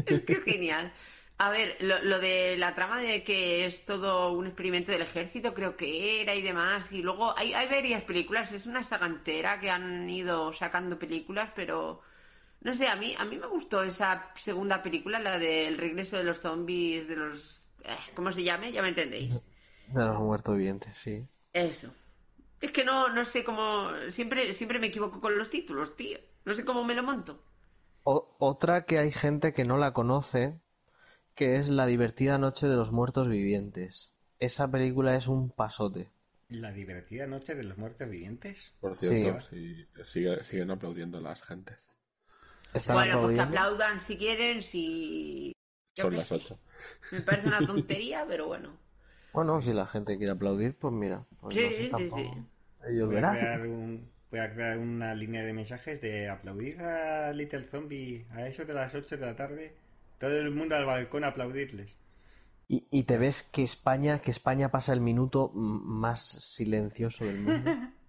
[0.05, 0.91] es que es genial.
[1.37, 5.53] A ver, lo, lo de la trama de que es todo un experimento del ejército,
[5.53, 6.91] creo que era y demás.
[6.93, 11.51] Y luego hay, hay varias películas, es una saga entera que han ido sacando películas,
[11.55, 12.01] pero
[12.61, 16.23] no sé, a mí, a mí me gustó esa segunda película, la del regreso de
[16.25, 17.65] los zombies, de los...
[17.83, 18.71] eh, ¿Cómo se llame?
[18.71, 19.43] Ya me entendéis.
[19.87, 21.27] De los muertos vivientes, sí.
[21.53, 21.89] Eso.
[22.61, 23.89] Es que no, no sé cómo...
[24.11, 26.19] Siempre, siempre me equivoco con los títulos, tío.
[26.45, 27.43] No sé cómo me lo monto.
[28.03, 30.61] O- otra que hay gente que no la conoce,
[31.35, 34.11] que es La divertida noche de los muertos vivientes.
[34.39, 36.09] Esa película es un pasote.
[36.49, 38.73] La divertida noche de los muertos vivientes.
[38.79, 39.21] Por Sí.
[39.21, 41.85] cierto, sí, sigue- siguen aplaudiendo las gentes.
[42.73, 43.41] Están bueno, pues que aplaudiendo.
[43.41, 45.51] aplaudan si quieren, si...
[45.95, 46.31] yo Son las sé.
[46.31, 46.59] 8.
[47.11, 48.77] Me parece una tontería, pero bueno.
[49.31, 51.27] Bueno, si la gente quiere aplaudir, pues mira.
[51.39, 52.25] pues Sí, no sé, sí, tampoco.
[52.31, 52.45] sí.
[52.87, 57.31] Ellos Voy a, crear un, voy a crear una línea de mensajes de aplaudir a
[57.33, 59.75] Little Zombie a eso de las 8 de la tarde.
[60.19, 61.97] Todo el mundo al balcón a aplaudirles.
[62.67, 67.75] Y, y te ves que España, que España pasa el minuto más silencioso del mundo.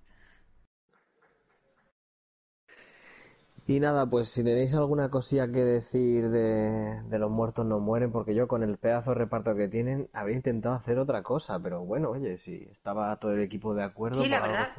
[3.66, 8.12] Y nada, pues si tenéis alguna cosilla que decir de, de los muertos no mueren,
[8.12, 11.84] porque yo con el pedazo de reparto que tienen habría intentado hacer otra cosa, pero
[11.84, 14.74] bueno, oye, si estaba todo el equipo de acuerdo, Sí, la algo verdad.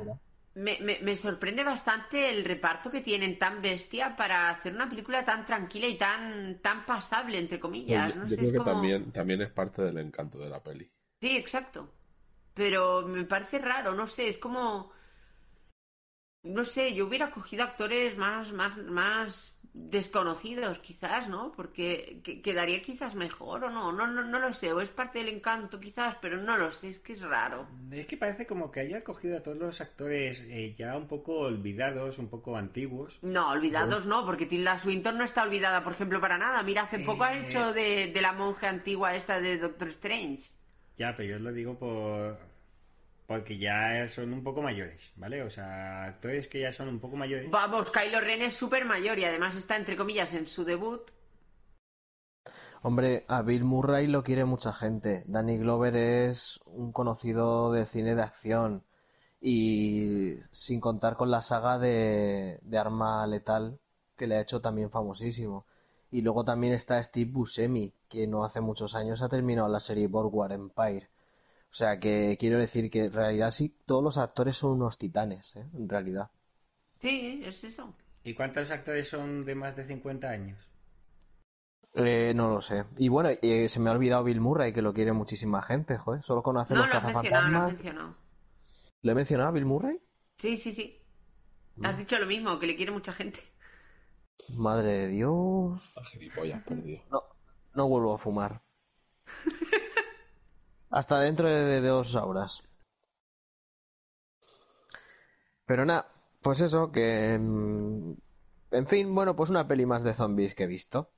[0.66, 5.24] Me, me- me sorprende bastante el reparto que tienen tan bestia para hacer una película
[5.24, 8.14] tan tranquila y tan, tan pasable, entre comillas.
[8.14, 8.72] yo No yo sé, creo es que como...
[8.72, 10.92] también, también es parte del encanto de la peli.
[11.22, 11.94] Sí, exacto.
[12.56, 14.92] Pero me parece raro, no sé, es como...
[16.44, 21.52] No sé, yo hubiera cogido actores más, más, más desconocidos, quizás, ¿no?
[21.56, 25.20] Porque que- quedaría quizás mejor o no, no, no, no lo sé, o es parte
[25.20, 27.68] del encanto quizás, pero no lo sé, es que es raro.
[27.92, 31.40] Es que parece como que haya cogido a todos los actores eh, ya un poco
[31.40, 33.20] olvidados, un poco antiguos.
[33.22, 36.64] No, olvidados no, porque Tilda Swinton no está olvidada, por ejemplo, para nada.
[36.64, 37.48] Mira, hace poco ha Eh.
[37.48, 40.50] hecho de, de la monja antigua esta de Doctor Strange.
[40.98, 42.38] Ya, pero yo lo digo por...
[43.28, 45.44] porque ya son un poco mayores, ¿vale?
[45.44, 47.52] O sea, actores que ya son un poco mayores.
[47.52, 51.12] Vamos, Kylo Ren es súper mayor y además está, entre comillas, en su debut.
[52.82, 55.24] Hombre, a Bill Murray lo quiere mucha gente.
[55.28, 58.86] Danny Glover es un conocido de cine de acción.
[59.42, 63.80] Y sin contar con la saga de, de Arma Letal,
[64.16, 65.66] que le ha hecho también famosísimo.
[66.12, 70.08] Y luego también está Steve Buscemi, que no hace muchos años ha terminado la serie
[70.08, 71.10] Boardwalk Empire.
[71.78, 75.56] O sea que quiero decir que en realidad sí, todos los actores son unos titanes,
[75.58, 75.66] ¿eh?
[75.76, 76.32] en realidad.
[77.02, 77.96] Sí, es eso.
[78.24, 80.70] ¿Y cuántos actores son de más de 50 años?
[81.96, 82.86] Eh, no lo sé.
[82.98, 86.22] Y bueno, eh, se me ha olvidado Bill Murray, que lo quiere muchísima gente, joder.
[86.22, 87.68] Solo conoce No, los lo has mencionado, lo cazafantasmas.
[87.74, 88.16] mencionado.
[89.02, 90.00] ¿Le he mencionado a Bill Murray?
[90.38, 91.00] Sí, sí, sí.
[91.84, 93.42] Has dicho lo mismo, que le quiere mucha gente.
[94.50, 95.94] Madre de Dios.
[97.12, 97.22] No,
[97.74, 98.62] no vuelvo a fumar.
[100.90, 102.62] Hasta dentro de, de dos horas.
[105.68, 106.08] Pero nada,
[106.42, 107.38] pues eso, que...
[107.40, 108.14] mm,
[108.72, 111.12] En fin, bueno, pues una peli más de zombies que he visto.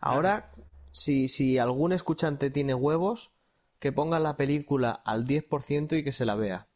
[0.00, 0.50] Ahora,
[0.90, 3.30] si, si algún escuchante tiene huevos,
[3.78, 6.66] que ponga la película al 10% y que se la vea.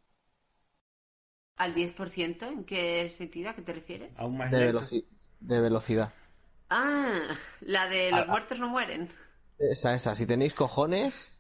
[1.57, 2.45] ¿Al 10%?
[2.47, 3.49] ¿En qué sentido?
[3.51, 4.11] ¿A qué te refieres?
[4.17, 5.07] Aún más De, veloci-
[5.41, 6.13] de velocidad.
[6.71, 8.39] Ah, la de los Ah, ah.
[8.39, 9.09] muertos no mueren.
[9.59, 10.15] Esa, esa.
[10.15, 11.31] Si tenéis cojones,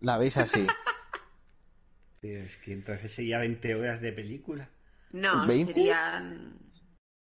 [0.00, 0.66] la veis así.
[2.20, 4.70] Pero es que entonces sería 20 horas de película.
[5.12, 6.58] No, serían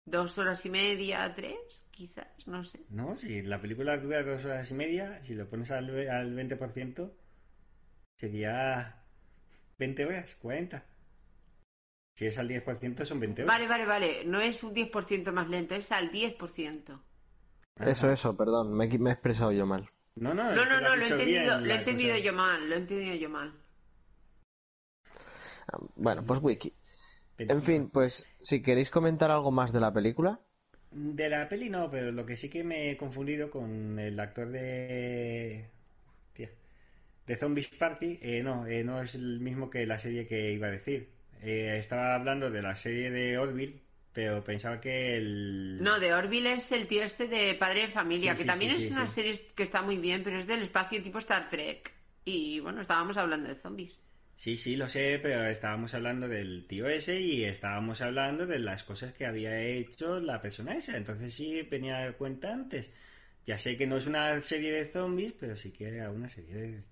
[0.04, 2.80] dos horas y media, tres, quizás, no sé.
[2.88, 7.12] No, si la película dura dos horas y media, si lo pones al, al 20%,
[8.16, 9.04] sería
[9.78, 10.84] 20 horas, 40.
[12.14, 13.54] Si es al 10% son 20 horas.
[13.54, 14.24] Vale, vale, vale.
[14.24, 17.00] No es un 10% más lento, es al 10%.
[17.76, 18.74] Eso, eso, perdón.
[18.74, 19.88] Me he expresado yo mal.
[20.20, 23.14] No, no, No, no, lo he entendido, lo he entendido yo mal, lo he entendido
[23.14, 23.52] yo mal.
[25.72, 26.72] Ah, Bueno, pues wiki.
[27.38, 27.54] 20.
[27.54, 30.40] En fin, pues si queréis comentar algo más de la película.
[30.90, 34.48] De la peli no, pero lo que sí que me he confundido con el actor
[34.48, 35.68] de...
[36.32, 36.50] Tía,
[37.26, 40.68] de Zombies Party, eh, no, eh, no es el mismo que la serie que iba
[40.68, 41.10] a decir.
[41.42, 43.80] Eh, estaba hablando de la serie de Orville,
[44.12, 45.82] pero pensaba que el...
[45.82, 48.76] No, de Orville es el tío este de Padre de Familia, Sí, que sí, también
[48.76, 51.92] sí, es una serie que está muy bien, pero es del espacio tipo Star Trek.
[52.24, 53.98] Y bueno, estábamos hablando de zombies.
[54.38, 58.84] Sí, sí, lo sé, pero estábamos hablando del tío ese y estábamos hablando de las
[58.84, 60.96] cosas que había hecho la persona esa.
[60.96, 62.88] Entonces sí venía a cuenta antes.
[63.44, 66.54] Ya sé que no es una serie de zombies, pero sí que era una serie
[66.54, 66.82] de,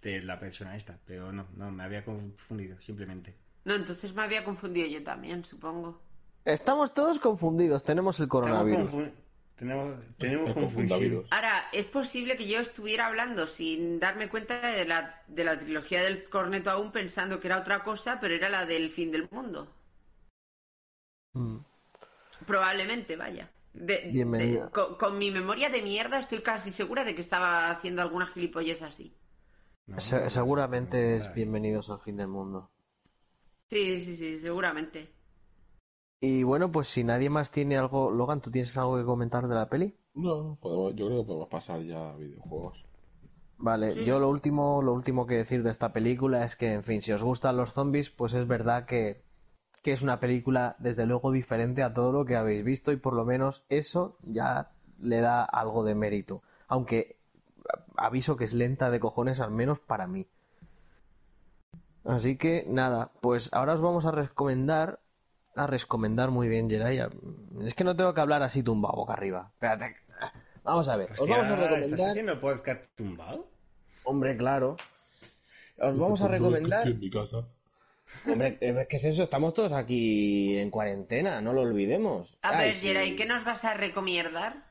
[0.00, 0.98] de la persona esta.
[1.04, 3.34] Pero no, no, me había confundido, simplemente.
[3.66, 6.00] No, entonces me había confundido yo también, supongo.
[6.46, 7.82] Estamos todos confundidos.
[7.82, 8.90] Tenemos el Estamos coronavirus.
[8.90, 9.12] confu-
[9.56, 11.26] tenemos tenemos confundavirus.
[11.30, 16.02] Ahora, es posible que yo estuviera hablando sin darme cuenta de la, de la trilogía
[16.02, 19.74] del corneto aún pensando que era otra cosa, pero era la del fin del mundo.
[21.34, 21.58] Mm.
[22.46, 23.50] Probablemente, vaya.
[23.72, 28.26] De- con, con mi memoria de mierda estoy casi segura de que estaba haciendo alguna
[28.26, 29.14] gilipollez así.
[29.86, 32.70] No, Se- no, seguramente no, es no, bienvenidos al fin del mundo.
[33.68, 35.10] Sí, sí, sí, seguramente.
[36.20, 38.10] Y bueno, pues si nadie más tiene algo.
[38.10, 39.96] Logan, ¿tú tienes algo que comentar de la peli?
[40.14, 42.84] No, podemos, yo creo que podemos pasar ya a videojuegos.
[43.58, 44.04] Vale, Sí.
[44.04, 47.12] yo lo último, lo último que decir de esta película es que, en fin, si
[47.12, 49.22] os gustan los zombies, pues es verdad que,
[49.82, 53.14] que es una película desde luego diferente a todo lo que habéis visto y por
[53.14, 56.42] lo menos eso ya le da algo de mérito.
[56.68, 57.18] Aunque
[57.96, 60.26] aviso que es lenta de cojones, al menos para mí.
[62.04, 65.00] Así que nada, pues ahora os vamos a recomendar,
[65.56, 67.08] a recomendar muy bien, Jiraya.
[67.64, 69.50] Es que no tengo que hablar así tumbado boca arriba.
[69.54, 69.96] Espérate.
[70.64, 72.10] Vamos a ver, os vamos a ¿Estás recomendar.
[72.10, 73.46] haciendo podcast tumbado?
[74.04, 74.76] Hombre, claro.
[75.78, 76.86] Os vamos a recomendar.
[76.88, 77.46] En mi casa.
[78.26, 79.24] Hombre, ¿qué es eso?
[79.24, 82.36] Estamos todos aquí en cuarentena, no lo olvidemos.
[82.42, 82.86] A Ay, ver, sí.
[82.88, 84.64] Geray, ¿qué nos vas a recomendar?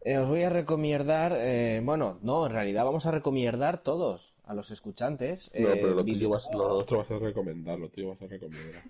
[0.00, 1.32] Eh, os voy a recomendar.
[1.36, 5.50] eh, bueno, no, en realidad vamos a recomendar todos a los escuchantes.
[5.54, 8.26] No, eh, pero lo tuyo, vas, lo otro vas a recomendar, lo tuyo vas a
[8.26, 8.82] recomendar.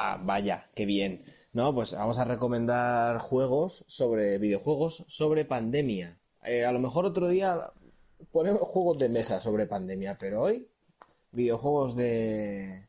[0.00, 1.18] Ah, vaya, qué bien.
[1.52, 6.16] No, pues vamos a recomendar juegos sobre videojuegos sobre pandemia.
[6.44, 7.72] Eh, a lo mejor otro día
[8.30, 10.68] ponemos juegos de mesa sobre pandemia, pero hoy
[11.32, 12.86] videojuegos de...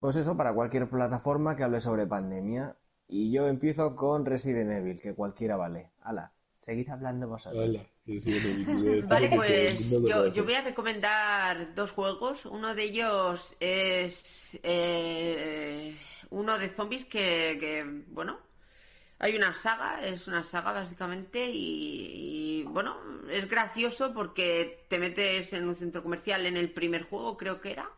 [0.00, 2.76] Pues eso, para cualquier plataforma que hable sobre pandemia.
[3.06, 5.90] Y yo empiezo con Resident Evil, que cualquiera vale.
[6.00, 7.62] Hala, seguid hablando vosotros.
[7.62, 7.86] Hala,
[9.08, 12.44] Vale, pues yo, yo voy a recomendar dos juegos.
[12.46, 15.96] Uno de ellos es eh,
[16.30, 18.40] uno de zombies que, que, bueno,
[19.20, 22.98] Hay una saga, es una saga básicamente y, y, bueno,
[23.30, 27.72] es gracioso porque te metes en un centro comercial en el primer juego, creo que
[27.72, 27.90] era.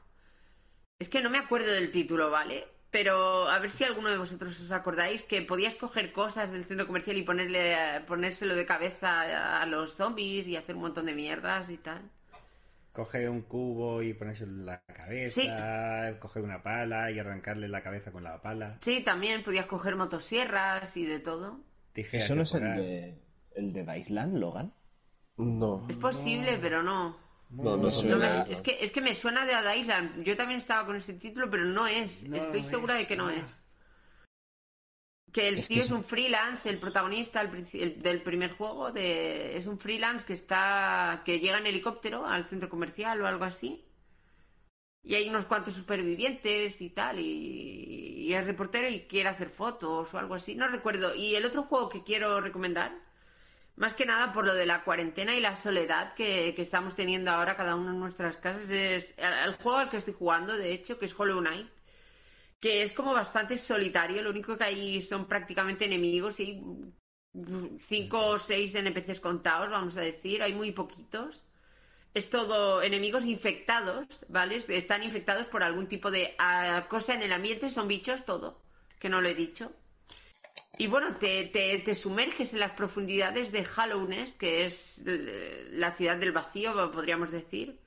[0.99, 2.67] Es que no me acuerdo del título, ¿vale?
[2.93, 6.87] Pero a ver si alguno de vosotros os acordáis que podías coger cosas del centro
[6.87, 7.75] comercial y ponerle,
[8.07, 12.03] ponérselo de cabeza a los zombies y hacer un montón de mierdas y tal.
[12.93, 18.13] Coger un cubo y ponérselo en la cabeza, coger una pala y arrancarle la cabeza
[18.13, 18.77] con la pala.
[18.83, 21.61] Sí, también podías coger motosierras y de todo.
[21.95, 23.23] Tijeras ¿Eso no es el de,
[23.57, 24.75] el de Daisland, Logan?
[25.39, 25.87] No.
[25.89, 27.17] Es posible, pero no.
[27.53, 27.83] No, no
[28.19, 30.23] me- es, que, es que me suena de Ada Island.
[30.25, 32.25] Yo también estaba con ese título, pero no es.
[32.25, 33.31] No Estoy segura es, de que no no.
[33.31, 33.59] es.
[35.33, 39.57] Que el Es tío es- es un freelance, el protagonista el- del primer juego de,
[39.57, 43.85] es un freelance que está que llega en helicóptero al centro comercial o algo así.
[45.05, 50.15] Y hay unos cuantos supervivientes y tal, y, y es reportero y quiere hacer fotos
[50.15, 51.15] o algo así, no recuerdo.
[51.15, 52.93] Y el otro juego que quiero recomendar,
[53.77, 57.31] más que nada por lo de la cuarentena y la soledad que, que estamos teniendo
[57.31, 60.99] ahora cada uno en nuestras casas, es el, juego al que estoy jugando, de hecho,
[60.99, 61.69] que es Hollow Knight,
[62.61, 66.61] que es como bastante solitario, lo único que hay son prácticamente enemigos y
[67.81, 71.45] cinco o seis NPCs contados, vamos a decir, hay muy poquitos.
[72.15, 74.57] Es todo enemigos infectados, ¿vale?
[74.57, 78.61] Están infectados por algún tipo de ah, cosa en el ambiente, son bichos, todo,
[78.99, 79.73] que no lo he dicho.
[80.83, 85.93] Y bueno, te, te, te sumerges en las profundidades de Hallownest, que es eh, la
[85.93, 87.79] ciudad del vacío, podríamos decir.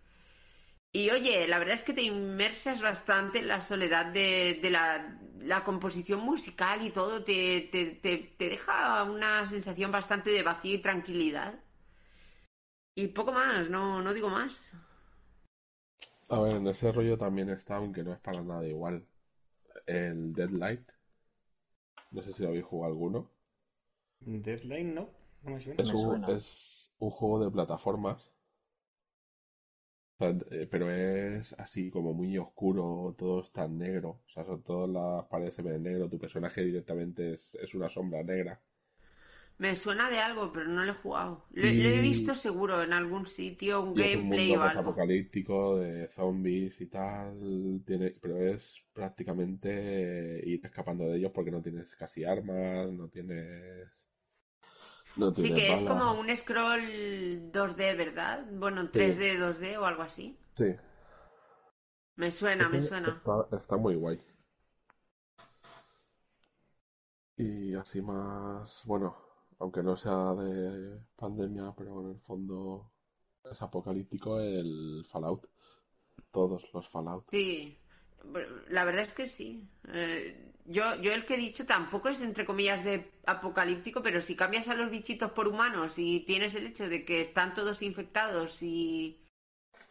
[0.94, 5.20] Y oye, la verdad es que te inmersas bastante en la soledad de, de la,
[5.42, 7.22] la composición musical y todo.
[7.22, 11.56] Te, te, deja una sensación bastante de vacío y tranquilidad.
[12.96, 14.72] Y poco más, no, no digo más.
[16.30, 19.04] A ver, en ese rollo también está, aunque no es para nada igual,
[19.88, 20.95] el Deadlight.
[22.16, 23.30] No sé si lo habéis jugado alguno.
[24.48, 25.08] Deadline, no.
[25.44, 25.84] No me suena.
[25.84, 28.30] Es Me un, es un juego de plataformas.
[30.18, 34.22] O sea, eh, pero es así como muy oscuro, todo está en negro.
[34.26, 36.10] O sea, son todas las paredes se ven en negro.
[36.10, 38.62] Tu personaje directamente es, es una sombra negra.
[39.58, 41.46] Me suena de algo, pero no lo he jugado.
[41.52, 44.64] Lo, lo he visto seguro en algún sitio, un Y es un gameplay mundo o
[44.64, 44.92] algo.
[44.92, 47.82] apocalíptico de zombies y tal.
[47.86, 53.90] Tiene, pero es prácticamente ir escapando de ellos porque no tienes casi armas, no tienes.
[55.16, 58.46] No Sí, tienes que es como un scroll 2D, ¿verdad?
[58.52, 60.36] Bueno, 3D, 2D o algo así.
[60.58, 60.76] Sí.
[62.18, 63.24] Me suena, me suena.
[63.24, 64.20] Está, está muy guay.
[67.38, 69.16] Y así más, bueno,
[69.60, 72.92] aunque no sea de pandemia, pero en el fondo
[73.44, 75.48] es apocalíptico el Fallout.
[76.32, 77.26] Todos los Fallout.
[77.30, 77.78] Sí,
[78.70, 79.68] la verdad es que sí.
[79.94, 84.36] Eh, yo, yo el que he dicho tampoco es entre comillas de apocalíptico, pero si
[84.36, 88.62] cambias a los bichitos por humanos y tienes el hecho de que están todos infectados
[88.64, 89.22] y,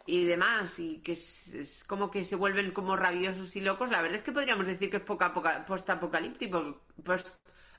[0.07, 4.19] y demás, y que es, como que se vuelven como rabiosos y locos, la verdad
[4.19, 6.81] es que podríamos decir que es apoca- post-apocalíptico,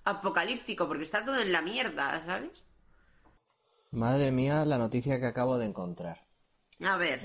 [0.06, 2.64] post-apocalíptico, porque está todo en la mierda, ¿sabes?
[4.02, 6.20] Madre mía, la noticia que acabo de encontrar.
[6.84, 7.20] A ver,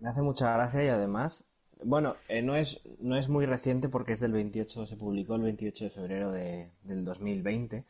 [0.00, 1.44] Me hace mucha gracia y además,
[1.82, 5.42] bueno, eh, no es no es muy reciente porque es del 28, se publicó el
[5.42, 7.84] 28 de febrero de- del 2020,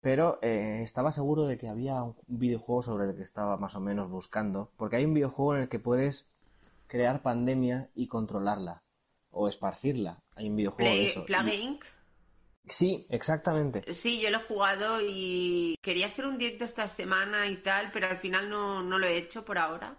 [0.00, 3.80] pero eh, estaba seguro de que había un videojuego sobre el que estaba más o
[3.80, 6.26] menos buscando, porque hay un videojuego en el que puedes
[6.88, 8.82] crear pandemia y controlarla
[9.32, 10.18] o esparcirla.
[10.36, 11.24] Hay un videojuego de eso.
[11.26, 11.84] Plague Inc.
[12.68, 13.88] Sí, exactamente.
[13.92, 18.08] Sí, yo lo he jugado y quería hacer un directo esta semana y tal, pero
[18.08, 19.98] al final no, no lo he hecho por ahora.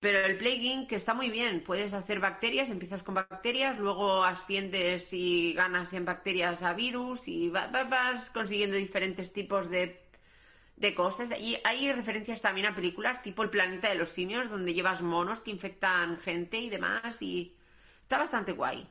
[0.00, 5.12] Pero el plugin que está muy bien, puedes hacer bacterias, empiezas con bacterias, luego asciendes
[5.12, 10.00] y ganas en bacterias a virus y va- va- vas consiguiendo diferentes tipos de,
[10.76, 11.30] de cosas.
[11.40, 15.40] Y hay referencias también a películas tipo El planeta de los simios, donde llevas monos
[15.40, 17.56] que infectan gente y demás y
[18.02, 18.88] está bastante guay.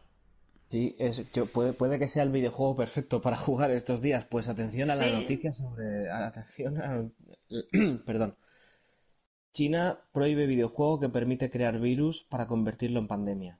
[0.69, 4.25] Sí, es, yo- puede, puede que sea el videojuego perfecto para jugar estos días.
[4.25, 5.11] Pues atención a la Sí.
[5.13, 6.09] noticia sobre.
[6.09, 7.09] a- Atención a.
[8.05, 8.35] Perdón.
[9.51, 13.59] China prohíbe videojuego que permite crear virus para convertirlo en pandemia.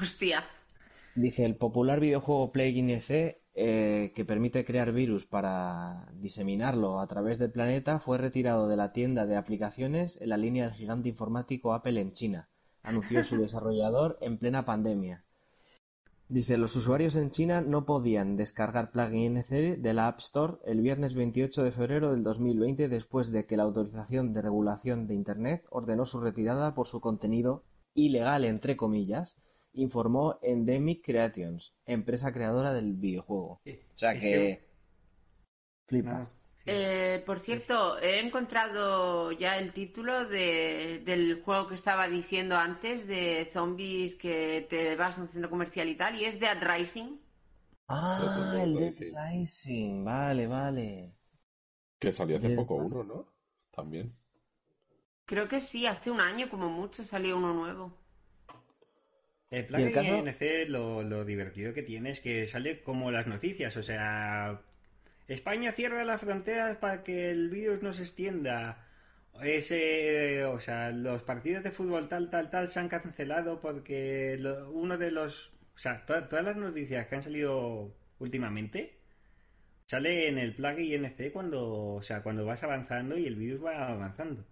[0.00, 0.44] Hostia.
[1.14, 3.10] Dice el popular videojuego Plague Inc.
[3.10, 8.92] eh, que permite crear virus para diseminarlo a través del planeta fue retirado de la
[8.92, 12.48] tienda de aplicaciones en la línea del gigante informático Apple en China,
[12.82, 15.24] anunció su desarrollador en plena pandemia.
[16.30, 20.82] Dice, los usuarios en China no podían descargar Plugin INC de la App Store el
[20.82, 25.64] viernes 28 de febrero del 2020 después de que la Autorización de Regulación de Internet
[25.70, 27.64] ordenó su retirada por su contenido
[27.94, 29.38] ilegal, entre comillas,
[29.72, 33.62] informó Endemic Creations, empresa creadora del videojuego.
[33.64, 34.68] O sea que
[35.86, 36.36] Flipas.
[36.70, 43.06] Eh, por cierto, he encontrado ya el título de, del juego que estaba diciendo antes
[43.06, 47.16] de zombies que te vas a un centro comercial y tal, y es Dead Rising.
[47.88, 50.04] Ah, el Dead Rising.
[50.04, 51.14] Vale, vale.
[52.00, 52.98] Que salió hace Dead poco Rising.
[52.98, 53.34] uno, ¿no?
[53.72, 54.16] También.
[55.26, 57.96] Creo que sí, hace un año como mucho salió uno nuevo.
[59.50, 60.18] El ¿Y el plugin caso?
[60.26, 64.62] INC lo, lo divertido que tiene es que sale como las noticias, o sea,
[65.28, 68.84] España cierra las fronteras para que el virus no se extienda.
[69.42, 74.70] Ese, o sea, los partidos de fútbol tal, tal, tal se han cancelado porque lo-
[74.72, 78.98] uno de los, o sea, to- todas las noticias que han salido últimamente
[79.86, 83.88] sale en el plugin INC cuando, o sea, cuando vas avanzando y el virus va
[83.88, 84.42] avanzando.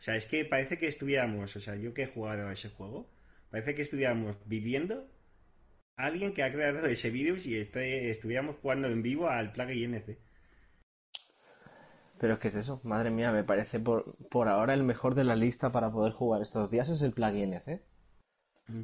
[0.00, 2.70] O sea, es que parece que estuviéramos, o sea, yo que he jugado a ese
[2.70, 3.08] juego,
[3.50, 5.08] parece que estuviéramos viviendo
[6.06, 10.18] alguien que ha creado ese virus y este- estuviéramos jugando en vivo al plugin INC.
[12.18, 12.80] Pero ¿qué es eso?
[12.84, 16.40] Madre mía, me parece por, por ahora el mejor de la lista para poder jugar
[16.40, 17.82] estos días es el plugin ¿eh?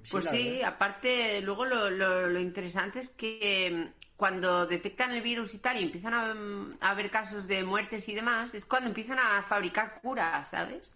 [0.09, 0.62] Pues la sí, verdad.
[0.62, 5.79] aparte, luego lo, lo- lo interesante es que mm, cuando detectan el virus y tal
[5.79, 9.43] y empiezan a, mm, a haber casos de muertes y demás, es cuando empiezan a
[9.43, 10.95] fabricar curas, ¿sabes?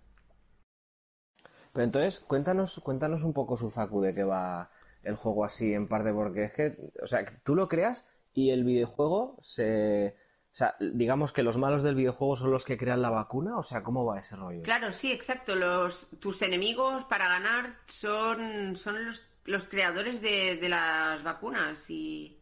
[1.73, 4.71] Pero entonces, cuéntanos, cuéntanos un poco, Suzaku, de qué va
[5.03, 8.65] el juego así en parte, porque es que, o sea, tú lo creas y el
[8.65, 10.17] videojuego se...
[10.53, 13.63] O sea, digamos que los malos del videojuego son los que crean la vacuna, o
[13.65, 14.63] sea, ¿cómo va ese rollo?
[14.63, 15.55] Claro, sí, exacto.
[15.57, 22.39] Los, tus enemigos para ganar son, son los, los creadores de, de las vacunas y,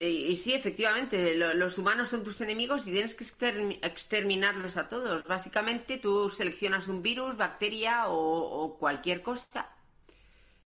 [0.00, 4.88] y, sí, efectivamente, lo- los humanos son tus enemigos y tienes que extermi- exterminarlos a
[4.88, 5.22] todos.
[5.24, 9.68] Básicamente tú seleccionas un virus, bacteria o cualquier cosa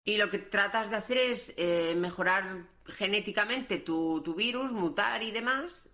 [0.05, 5.85] y lo que tratas de hacer es eh, mejorar genéticamente tu, virus, mutar y demás,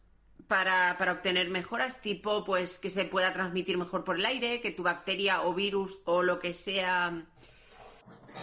[0.49, 4.71] para, para obtener mejoras, tipo pues que se pueda transmitir mejor por el aire, que
[4.71, 7.27] tu bacteria o virus o lo que sea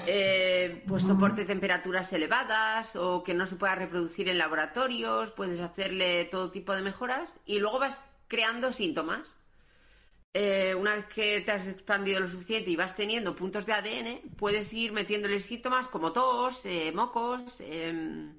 [0.05, 6.25] eh, pues soporte temperaturas elevadas o que no se pueda reproducir en laboratorios, puedes hacerle
[6.25, 7.97] todo tipo de mejoras y luego vas
[8.27, 9.35] creando síntomas.
[10.35, 14.21] Eh, una vez que te has expandido lo suficiente y vas teniendo puntos de ADN,
[14.35, 18.33] puedes ir metiéndole síntomas como tos, eh, mocos, em,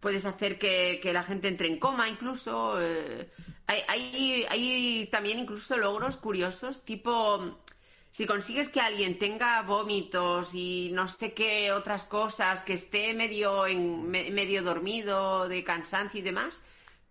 [0.00, 2.80] puedes hacer que, la gente entre en coma incluso.
[2.80, 3.28] eh,
[3.66, 7.58] hay, hay, hay también incluso logros curiosos, tipo,
[8.10, 13.66] si consigues que alguien tenga vómitos y no sé qué otras cosas, que esté medio,
[13.66, 16.62] en, me- medio dormido de cansancio y demás,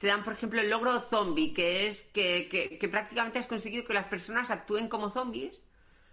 [0.03, 3.85] te dan, por ejemplo, el logro zombie, que es que, que- que prácticamente has conseguido
[3.85, 5.63] que las personas actúen como zombies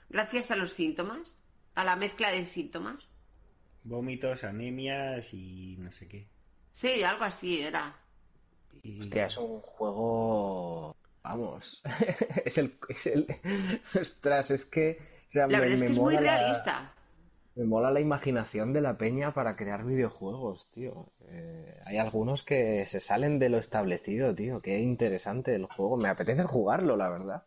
[0.08, 1.34] gracias a los síntomas,
[1.74, 3.08] a la mezcla de síntomas.
[3.82, 6.28] Vómitos, anemias y no sé qué.
[6.72, 7.96] Sí, algo así era.
[8.84, 10.94] Y- Hostia, es un juego...
[11.24, 11.82] Vamos,
[12.44, 12.78] es el...
[12.88, 13.26] Es el...
[14.00, 14.98] Ostras, es que...
[15.30, 16.94] o sea, La me- verdad es que es muy la- realista.
[17.54, 21.12] Me mola la imaginación de la peña para crear videojuegos, tío.
[21.28, 24.60] Eh, hay algunos que se salen de lo establecido, tío.
[24.60, 25.96] Qué interesante el juego.
[25.96, 27.44] Me apetece jugarlo, la verdad.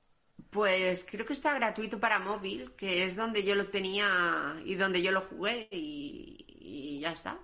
[0.52, 5.02] Pues creo que está gratuito para móvil, que es donde yo lo tenía y donde
[5.02, 7.40] yo lo jugué y, y ya está.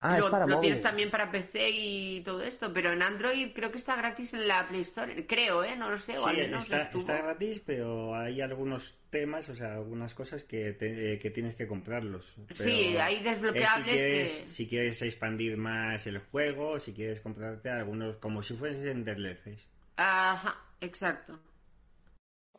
[0.00, 0.60] Ah, lo es para lo móvil.
[0.60, 4.46] tienes también para PC y todo esto, pero en Android creo que está gratis en
[4.46, 5.26] la Play Store.
[5.26, 5.76] Creo, ¿eh?
[5.76, 9.74] No lo sé, o al Sí, menos está, gratis, pero hay algunos temas, o sea,
[9.74, 12.34] algunas cosas que, te- eh, que tienes que comprarlos.
[12.56, 14.52] Pero, Sí, hay desbloqueables si, quieres, que...
[14.52, 19.66] si quieres expandir más el juego, si quieres comprarte algunos como si fuesen DLCs.
[19.96, 21.38] Ajá, exacto.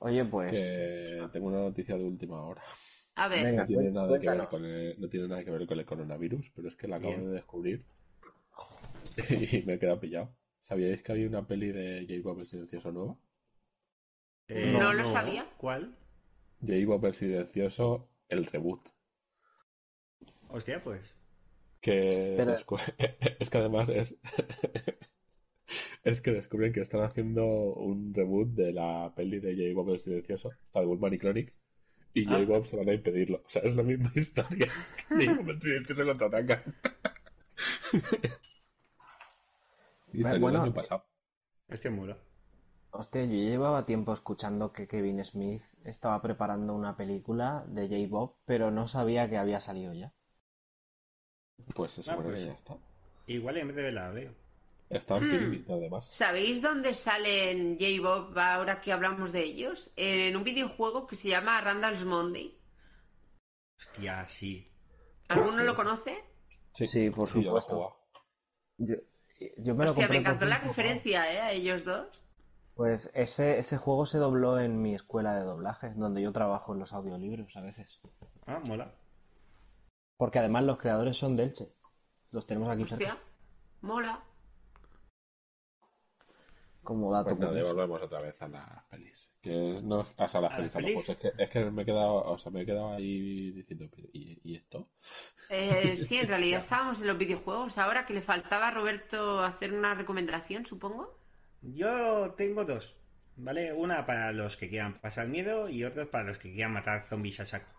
[0.01, 0.51] Oye, pues...
[0.51, 2.61] Que tengo una noticia de última hora.
[3.19, 3.61] A ver, Venga.
[3.63, 6.51] No tiene, nada que ver con el, no tiene nada que ver con el coronavirus,
[6.55, 7.25] pero es que la acabo Bien.
[7.27, 7.85] de descubrir
[9.61, 10.35] y me he quedado pillado.
[10.59, 13.17] ¿Sabíais que había una peli de J-Bob el Silencioso nueva?
[14.47, 15.45] Eh, No lo sabía.
[15.57, 15.95] ¿Cuál?
[16.61, 18.87] J-Bob el Silencioso, el reboot.
[20.49, 21.01] Hostia, pues.
[21.81, 22.53] Que Pero-
[23.39, 24.15] es que además es
[26.03, 30.51] es que descubren que están haciendo un reboot de la peli de J-Bob el Silencioso,
[30.73, 31.53] la de Bulman y Chronic,
[32.13, 32.37] y Ah.
[32.39, 33.37] J-Bob se van a impedirlo.
[33.45, 34.67] O sea, es la misma historia.
[35.09, 36.63] J-Bob el Silencioso contraataca.
[40.13, 41.05] y salió Bueno, el año pasado.
[41.71, 42.17] Hostia, mola.
[42.91, 48.71] Hostia, yo llevaba tiempo escuchando que Kevin Smith estaba preparando una película de J-Bob, pero
[48.71, 50.11] no sabía que había salido ya.
[51.75, 52.77] Pues se Ah, pues que ya está.
[53.27, 54.33] Igual en breve la veo.
[54.89, 56.07] Está en Filmit, además.
[56.09, 59.91] ¿sabéis dónde salen J-Bob ahora que hablamos de ellos?
[59.95, 62.57] En un videojuego que se llama Randall's Monday.
[63.77, 64.67] Hostia, sí.
[65.27, 66.23] ¿Alguno lo conoce?
[66.73, 67.95] Sí, por lo he supuesto.
[68.77, 68.95] Yo-
[69.57, 71.39] Yo me lo Hostia, me encantó por la referencia, ¿eh?
[71.39, 72.07] A ellos dos.
[72.73, 76.79] Pues ese, ese juego se dobló en mi escuela de doblaje, donde yo trabajo en
[76.79, 77.99] los audiolibros a veces.
[78.47, 78.93] Ah, mola.
[80.17, 81.65] Porque además los creadores son de Elche.
[82.31, 83.17] Los tenemos aquí Hostia, cerca.
[83.81, 84.23] mola.
[86.83, 89.29] Como dato Pues nada, volvemos otra vez a las pelis.
[89.41, 91.05] Que no pasa a las ¿A pelis las a lo mejor.
[91.05, 91.09] pelis?
[91.09, 94.07] Es que, es que me he quedado, o sea, me he quedado ahí diciendo, pero,
[94.13, 94.89] ¿y, y esto?
[95.49, 97.77] Eh, sí, en realidad estábamos en los videojuegos.
[97.77, 101.19] Ahora que le faltaba a Roberto hacer una recomendación, supongo.
[101.61, 102.95] Yo tengo dos,
[103.35, 103.71] ¿vale?
[103.73, 107.39] Una para los que quieran pasar miedo y otra para los que quieran matar zombies
[107.39, 107.71] a saco.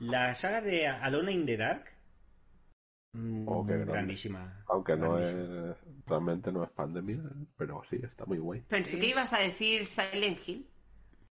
[0.00, 1.84] La saga de Alone in the Dark.
[3.12, 4.64] Mm, Oh, qué grandísima.
[4.66, 5.42] Aunque no grandísima.
[5.72, 7.20] es, realmente no es pandemia,
[7.56, 8.62] pero sí, está muy guay.
[8.68, 10.66] Pensé que ibas a decir Silent Hill.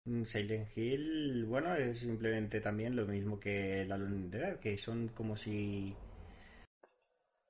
[0.05, 3.87] Mm, Silent Hill, bueno, es simplemente también lo mismo que
[4.31, 5.95] the Dark, que son como si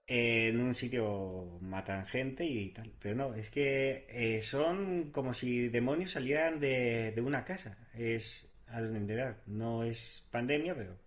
[0.08, 2.92] en un sitio matan gente y tal.
[3.00, 7.78] Pero no, es que eh, son como si demonios salieran de, de una casa.
[7.94, 10.98] Es Alone no es pandemia, pero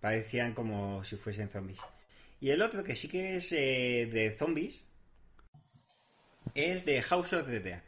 [0.00, 1.80] parecían como si fuesen zombies.
[2.40, 4.82] Y el otro, que sí que es eh, de zombies,
[6.54, 7.82] es de House of the Dead.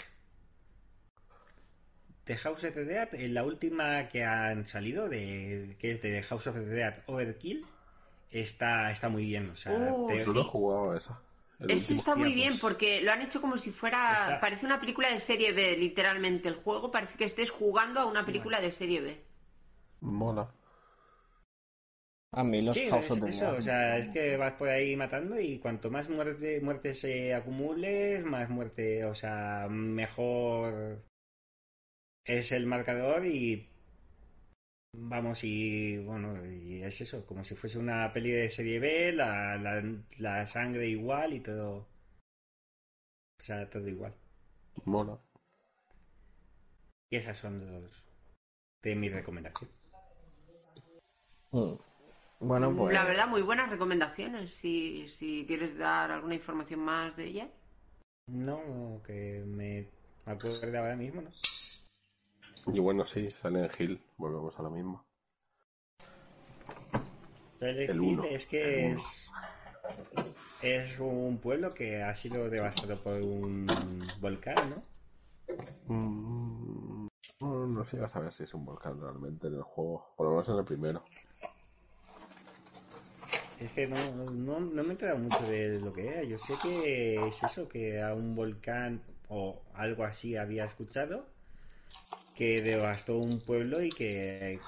[2.24, 6.22] The House of the Dead, eh, la última que han salido, de, que es de
[6.22, 7.66] House of the Dead Overkill,
[8.30, 9.50] está, está muy bien.
[9.50, 10.48] O sea, Uh, te- Yo no he Sí.
[10.50, 11.20] jugado a esa.
[11.60, 11.98] Ese último.
[12.00, 14.12] está muy bien pues- porque lo han hecho como si fuera.
[14.12, 16.48] Está- Parece una película de serie B, literalmente.
[16.48, 19.20] El juego parece que estés jugando a una película de serie B.
[20.00, 20.48] Mola.
[22.32, 25.58] A mí los Sí, es- eso, o sea, es que vas por ahí matando y
[25.58, 31.02] cuanto más muerte, muertes se acumules, más muerte, o sea, mejor
[32.24, 33.68] es el marcador y
[34.96, 39.56] vamos y bueno, y es eso, como si fuese una peli de serie B, la,
[39.56, 39.82] la,
[40.18, 41.86] la sangre igual y todo,
[43.40, 44.14] o sea, todo igual.
[44.84, 45.18] Mola.
[47.10, 48.02] Y esas son dos
[48.82, 49.70] de mi recomendación.
[51.52, 51.76] Mm.
[52.43, 52.93] Bueno, pues.
[52.93, 54.53] La verdad, muy buenas recomendaciones.
[54.53, 57.49] Si, si quieres dar alguna información más de ella.
[58.26, 59.86] No, que me
[60.26, 61.30] acuerdo ahora mismo, ¿no?
[62.74, 65.05] Y bueno, sí, Silent Hill, volvemos a lo mismo.
[67.61, 69.30] Silent El Hill uno, es que el es,
[70.62, 73.66] es un pueblo que ha sido devastado por un
[74.20, 75.95] volcán, ¿no?
[75.95, 77.07] Mm,
[77.40, 80.32] no, no sé a saber si es un volcán realmente en el juego, por lo
[80.32, 81.05] menos en el primero.
[83.62, 86.22] Es que no, no, no me he enterado mucho de lo que era.
[86.24, 91.26] Yo sé que es eso, que a un volcán o algo así había escuchado
[92.34, 94.60] que devastó un pueblo y que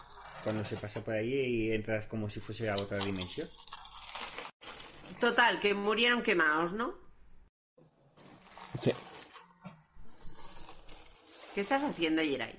[0.45, 3.49] cuando se pasa por ahí entras como si fuese a otra dimensión.
[5.20, 6.95] Total, que murieron quemados, ¿no?
[8.80, 8.92] Sí.
[11.55, 12.55] ¿Qué estás haciendo, Yeray?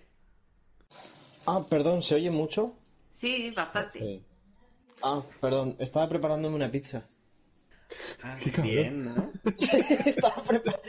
[1.47, 2.73] Ah, perdón, ¿se oye mucho?
[3.13, 3.99] Sí, bastante.
[3.99, 4.34] Sí.
[5.01, 7.05] Ah, perdón, estaba preparándome una pizza.
[8.23, 9.31] Ah, bien, ¿no?
[10.05, 10.81] Estaba prepar-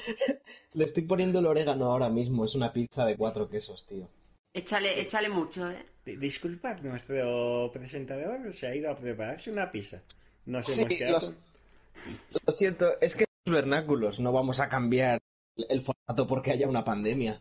[0.72, 2.44] Le estoy poniendo el orégano ahora mismo.
[2.44, 4.08] Es una pizza de cuatro quesos, tío.
[4.54, 5.84] Échale, échale mucho, ¿eh?
[6.06, 10.00] Di- Disculpad, nuestro presentador se ha ido a prepararse una pizza.
[10.46, 11.38] Nos Sí, hemos quedado los-
[12.46, 15.18] Lo siento, es que los vernáculos no vamos a cambiar
[15.68, 17.40] el formato porque haya una pandemia.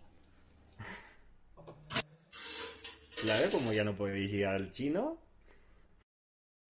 [3.21, 5.17] Claro, como ya no podéis ir al chino.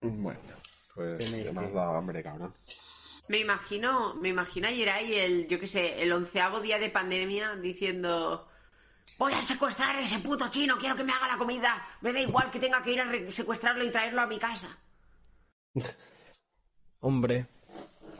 [0.09, 0.39] Bueno,
[0.93, 2.53] pues que- dado hambre, cabrón.
[3.27, 7.55] Me imagino, me imagino a Yeray el, yo qué sé, el onceavo día de pandemia
[7.55, 8.47] diciendo
[9.17, 11.81] Voy a secuestrar a ese puto chino, quiero que me haga la comida.
[12.01, 14.77] Me da igual que tenga que ir a secuestrarlo y traerlo a mi casa.
[16.99, 17.47] Hombre,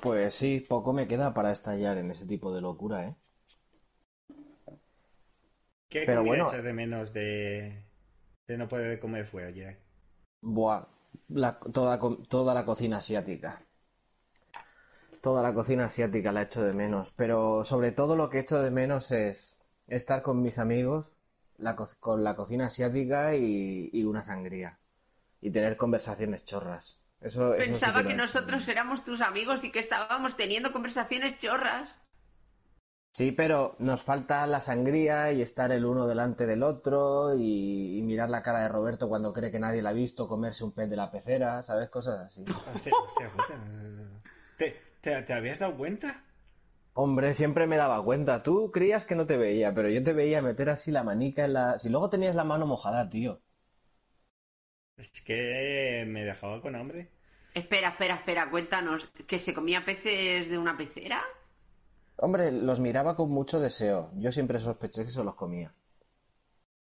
[0.02, 3.16] pues sí, poco me queda para estallar en ese tipo de locura, ¿eh?
[5.90, 6.48] ¿Qué Pero comida bueno.
[6.48, 7.84] echas de menos de,
[8.48, 9.78] de no poder comer fuera, ya?
[10.56, 10.88] Buah,
[11.30, 12.00] la- toda,
[12.30, 13.62] toda la cocina asiática.
[15.22, 18.72] Toda la cocina asiática la echo de menos, pero sobre todo lo que echo de
[18.72, 19.58] menos es
[19.88, 21.18] estar con mis amigos,
[21.58, 24.78] la con la cocina asiática y, y una sangría.
[25.42, 26.98] Y tener conversaciones chorras.
[27.22, 31.38] Eso, eso sí Pensaba que de nosotros éramos tus amigos y que estábamos teniendo conversaciones
[31.40, 32.00] chorras.
[33.18, 38.02] Sí, pero nos falta la sangría y estar el uno delante del otro y, y
[38.04, 40.90] mirar la cara de Roberto cuando cree que nadie la ha visto comerse un pez
[40.90, 41.90] de la pecera, ¿sabes?
[41.90, 42.44] Cosas así.
[42.74, 43.56] Hostia, hostia, hostia.
[44.58, 46.24] ¿Te, te, te habías dado cuenta?
[46.94, 48.42] Hombre, siempre me daba cuenta.
[48.42, 51.54] Tú creías que no te veía, pero yo te veía meter así la manica en
[51.54, 51.78] la...
[51.78, 53.40] Si luego tenías la mano mojada, tío.
[54.98, 57.10] Es que me dejaba con hambre.
[57.54, 59.10] Espera, espera, espera, cuéntanos.
[59.28, 61.24] ¿Que se comía peces de una pecera?
[62.18, 64.12] Hombre, los miraba con mucho deseo.
[64.16, 65.74] Yo siempre sospeché que se los comía.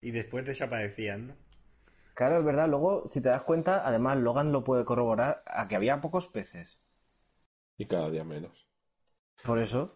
[0.02, 1.36] Y después desaparecían, ¿no?
[2.14, 2.68] Claro, es verdad.
[2.68, 6.80] Luego, si te das cuenta, además Logan lo puede corroborar a que había pocos peces.
[7.78, 8.68] Y cada día menos.
[9.44, 9.94] Por eso.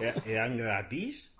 [0.00, 1.30] ¿Era- ¿Eran gratis?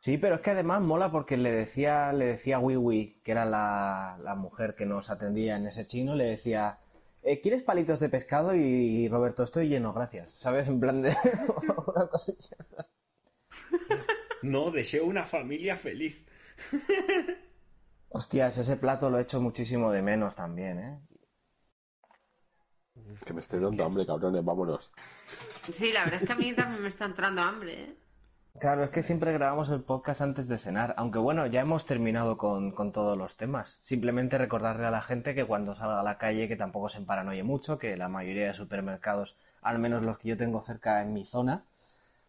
[0.00, 4.18] Sí, pero es que además mola porque le decía, le decía Wiwi, que era la,
[4.22, 6.78] la mujer que nos atendía en ese chino, le decía,
[7.24, 8.54] "Eh, ¿quieres palitos de pescado?
[8.54, 10.32] Y Roberto, estoy lleno, gracias.
[10.32, 10.68] ¿Sabes?
[10.68, 11.16] En plan de
[11.86, 12.56] una cosilla.
[14.42, 16.22] No, deseo una familia feliz.
[18.10, 20.98] Hostias, ese plato lo he hecho muchísimo de menos también, ¿eh?
[23.24, 24.92] Que me estoy dando hambre, cabrones, vámonos.
[25.72, 27.96] Sí, la verdad es que a mí también me está entrando hambre, ¿eh?
[28.58, 32.38] Claro, es que siempre grabamos el podcast antes de cenar, aunque bueno, ya hemos terminado
[32.38, 33.78] con, todos los temas.
[33.82, 37.42] Simplemente recordarle a la gente que cuando salga a la calle que tampoco se emparanoie
[37.42, 41.24] mucho, que la mayoría de supermercados, al menos los que yo tengo cerca en mi
[41.26, 41.64] zona,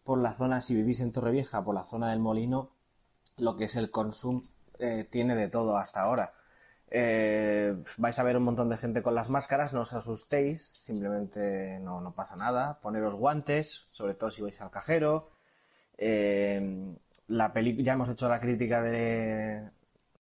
[0.04, 2.70] por la zona, si vivís en Torrevieja, por la zona del Molino,
[3.38, 4.42] lo que es el Consum
[4.78, 6.34] eh, tiene de todo hasta ahora.
[6.90, 11.78] Eh, vais a ver un montón de gente con las máscaras, no os asustéis, simplemente
[11.80, 12.80] no, no pasa nada.
[12.80, 15.35] Poneros guantes, sobre todo si vais al cajero.
[15.98, 16.94] Eh,
[17.28, 19.70] la peli ya hemos hecho la crítica de,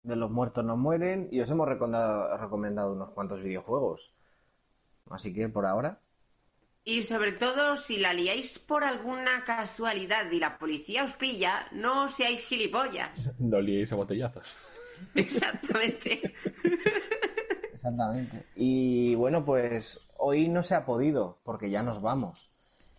[0.02, 4.14] de Los muertos no mueren y os hemos recomendado, recomendado unos cuantos videojuegos.
[5.10, 6.00] Así que por ahora,
[6.84, 12.10] Y sobre todo, si la liáis por alguna casualidad y la policía os pilla, no
[12.10, 13.10] seáis gilipollas.
[13.38, 14.48] No liéis a botellazos.
[15.14, 16.20] Exactamente.
[17.72, 18.48] Exactamente.
[18.54, 22.49] Y bueno, pues hoy no se ha podido porque ya nos vamos.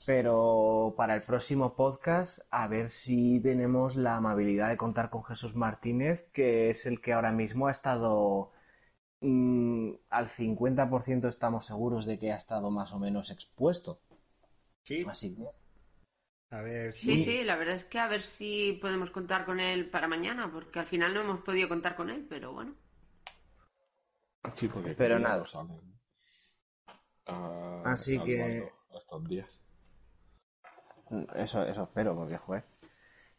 [0.06, 5.56] Pero para el próximo podcast, a ver si tenemos la amabilidad de contar con Jesús
[5.56, 8.52] Martínez, que es el que ahora mismo ha estado
[9.22, 14.02] mm, al 50% estamos seguros de que ha estado más o menos expuesto.
[14.84, 15.46] Sí, Así que
[16.50, 17.24] a ver Sí, si...
[17.24, 20.80] sí, la verdad es que a ver si podemos contar con él para mañana, porque
[20.80, 22.74] al final no hemos podido contar con él, pero bueno.
[24.56, 25.46] Sí, porque Pero nada.
[25.54, 25.80] no.
[27.28, 29.61] Ah, Así que- Estos días.
[31.36, 32.64] Eso, eso espero, porque joder.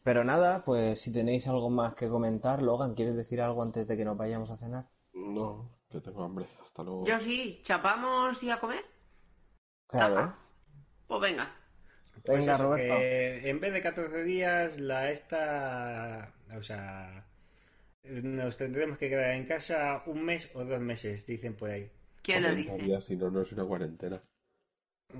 [0.03, 3.97] Pero nada, pues si tenéis algo más que comentar, Logan, ¿quieres decir algo antes de
[3.97, 4.89] que nos vayamos a cenar?
[5.15, 6.47] No, que tengo hambre.
[6.63, 7.07] Hasta luego.
[7.07, 8.85] Yo sí, chapamos y a comer.
[9.87, 10.19] Claro.
[10.19, 10.39] Ajá.
[11.07, 11.55] Pues venga.
[12.25, 12.95] Pues Venga, eso, Roberto.
[12.95, 16.33] que en vez de 14 días, la esta...
[16.57, 17.27] O sea...
[18.05, 21.89] Nos tendremos que quedar en casa un mes o dos meses, dicen por ahí.
[22.23, 22.85] ¿Quién lo 40 dice?
[22.85, 24.21] días, si no, no es una cuarentena.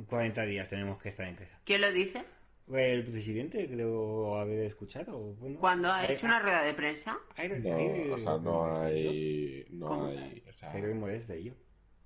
[0.09, 1.61] 40 días tenemos que estar en casa.
[1.65, 2.25] ¿Quién lo dice?
[2.69, 5.19] El presidente creo haber escuchado.
[5.35, 7.19] Bueno, Cuando ha hay- hecho una rueda de prensa.
[7.37, 9.67] hay- No, hay- o sea, no hay.
[9.71, 10.07] No ¿Cómo?
[10.07, 10.43] hay.
[10.49, 11.53] O sea, molesto yo.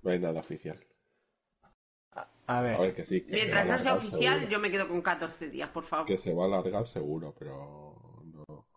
[0.03, 0.77] no hay nada oficial.
[2.13, 3.21] A A ver, ver, que sí.
[3.21, 4.51] que Mientras no sea oficial, seguro.
[4.51, 6.05] yo me quedo con 14 días, por favor.
[6.07, 8.23] Que se va a alargar seguro, pero.
[8.25, 8.67] No,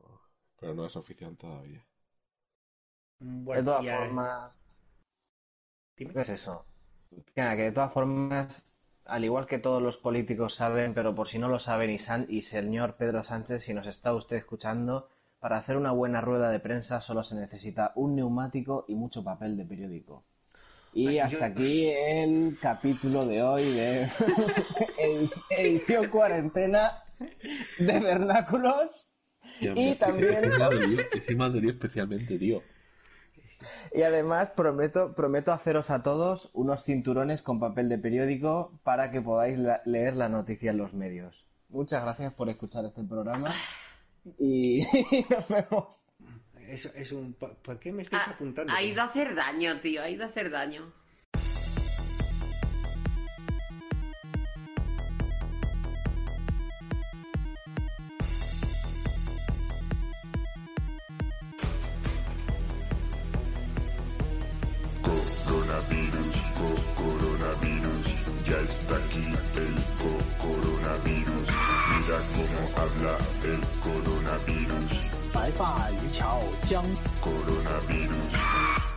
[0.58, 1.84] pero no es oficial todavía.
[3.20, 4.58] Bueno, de todas formas.
[5.96, 6.64] ¿qué es eso?
[7.34, 8.66] Que de todas formas,
[9.10, 12.26] al igual que todos los políticos saben, pero por si no lo saben, y, San-
[12.28, 15.08] y señor Pedro Sánchez, si nos está usted escuchando,
[15.40, 19.56] para hacer una buena rueda de prensa solo se necesita un neumático y mucho papel
[19.56, 20.24] de periódico.
[20.92, 24.06] Y Ay, yo- hasta aquí el capítulo de hoy de
[24.98, 27.04] edi- edición cuarentena
[27.78, 29.06] de vernáculos.
[29.74, 32.62] Y también- Encima de lío, encima de lío especialmente, tío.
[33.94, 39.20] Y además prometo, prometo haceros a todos unos cinturones con papel de periódico para que
[39.20, 41.46] podáis la- leer la noticia en los medios.
[41.68, 43.54] Muchas gracias por escuchar este programa
[44.38, 44.82] y
[45.30, 45.86] nos vemos.
[46.68, 47.32] Eso es un...
[47.34, 48.72] ¿Por por qué me estáis Ha, apuntando?
[48.72, 50.92] ha ido a hacer daño, tío, ha ido a hacer daño.
[68.89, 69.25] ya está aquí
[69.57, 71.47] el co- coronavirus.
[71.91, 74.91] Mira cómo habla el coronavirus,
[75.33, 76.83] 白发渔樵江
[77.21, 78.88] coronavirus.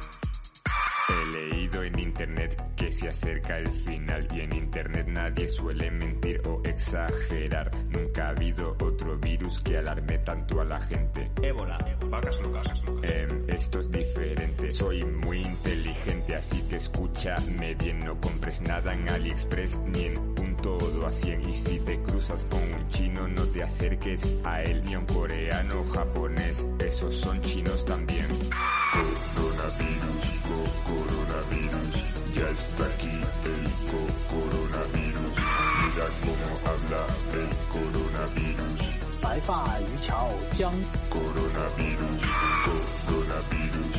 [1.34, 6.40] He leído en internet que se acerca el final y en internet nadie suele mentir
[6.46, 7.72] o exagerar.
[7.90, 11.32] Nunca ha habido otro virus que alarme tanto a la gente.
[11.42, 11.78] Ébola,
[12.08, 12.84] vacas locas.
[13.02, 14.70] Em, esto es diferente.
[14.70, 18.06] Soy muy inteligente, así que escúchame bien.
[18.06, 21.50] No compres nada en AliExpress ni en un todo a 100.
[21.50, 25.06] Y si te cruzas con un chino, no te acerques a él ni a un
[25.08, 26.64] coreano o japonés.
[26.80, 28.28] Esos son chinos también.
[32.54, 33.10] está aquí
[33.46, 33.64] el
[34.30, 35.36] coronavirus.
[35.82, 37.02] Mira cómo habla
[37.42, 38.82] el coronavirus.
[41.10, 42.22] Coronavirus,
[42.68, 43.94] coronavirus,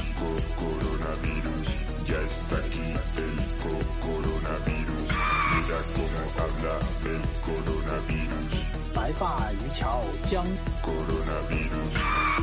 [0.61, 1.67] coronavirus.
[2.07, 2.87] Ya está aquí
[3.25, 3.37] el
[4.05, 5.09] coronavirus.
[5.55, 6.75] Mira cómo habla
[7.13, 8.53] el coronavirus.
[10.83, 12.34] Coronavirus.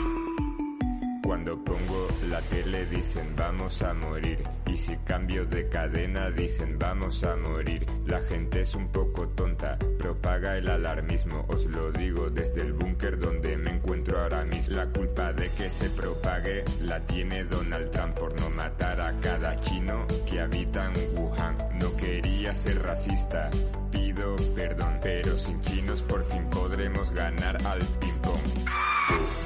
[1.31, 7.23] Cuando pongo la tele dicen vamos a morir y si cambio de cadena dicen vamos
[7.23, 7.85] a morir.
[8.05, 13.17] La gente es un poco tonta, propaga el alarmismo, os lo digo desde el búnker
[13.17, 14.75] donde me encuentro ahora mismo.
[14.75, 19.57] La culpa de que se propague la tiene Donald Trump por no matar a cada
[19.61, 21.57] chino que habita en Wuhan.
[21.79, 23.49] No quería ser racista,
[23.91, 28.41] pido perdón, pero sin chinos por fin podremos ganar al ping-pong.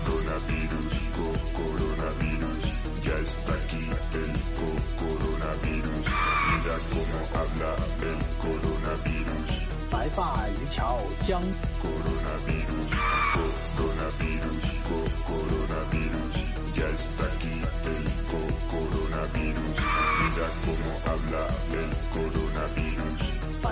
[0.05, 1.27] Coronavirus, co
[1.59, 2.63] coronavirus,
[3.03, 3.83] ya está aquí
[4.21, 4.69] el co
[5.01, 6.05] coronavirus.
[6.49, 7.71] Mira cómo habla
[8.09, 9.51] el coronavirus.
[9.91, 11.41] Bye bye, chao, chao.
[11.81, 12.89] Coronavirus,
[13.33, 13.43] co
[13.77, 14.99] coronavirus, co
[15.31, 16.35] coronavirus,
[16.75, 17.55] ya está aquí
[17.93, 18.41] el co
[18.73, 19.77] coronavirus.
[20.21, 22.04] Mira cómo habla el coronavirus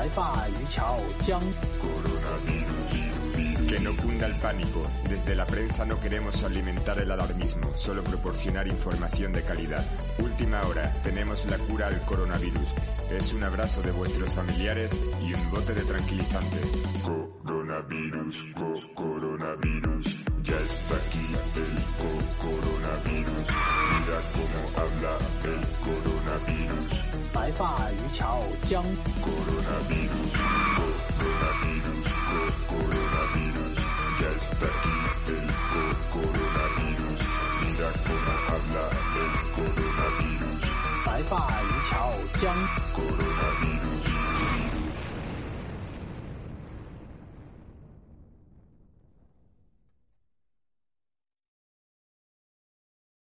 [0.02, 1.40] 白发渔樵将
[1.80, 2.92] Coronavirus,
[3.34, 4.86] virus, Que no cunda el pánico.
[5.08, 9.84] Desde la prensa no queremos alimentar el alarmismo, solo proporcionar información de calidad.
[10.18, 12.68] Última hora, tenemos la cura al coronavirus.
[13.10, 14.90] Es un abrazo de vuestros familiares
[15.26, 16.60] y un bote de tranquilizante.
[17.02, 20.04] Coronavirus, co- coronavirus,
[20.42, 21.26] ya está aquí
[21.56, 23.46] el co- coronavirus.
[23.90, 25.12] Mira cómo habla
[27.43, 28.39] 白发渔樵
[28.69, 28.81] 江
[41.05, 42.55] 白发渔樵江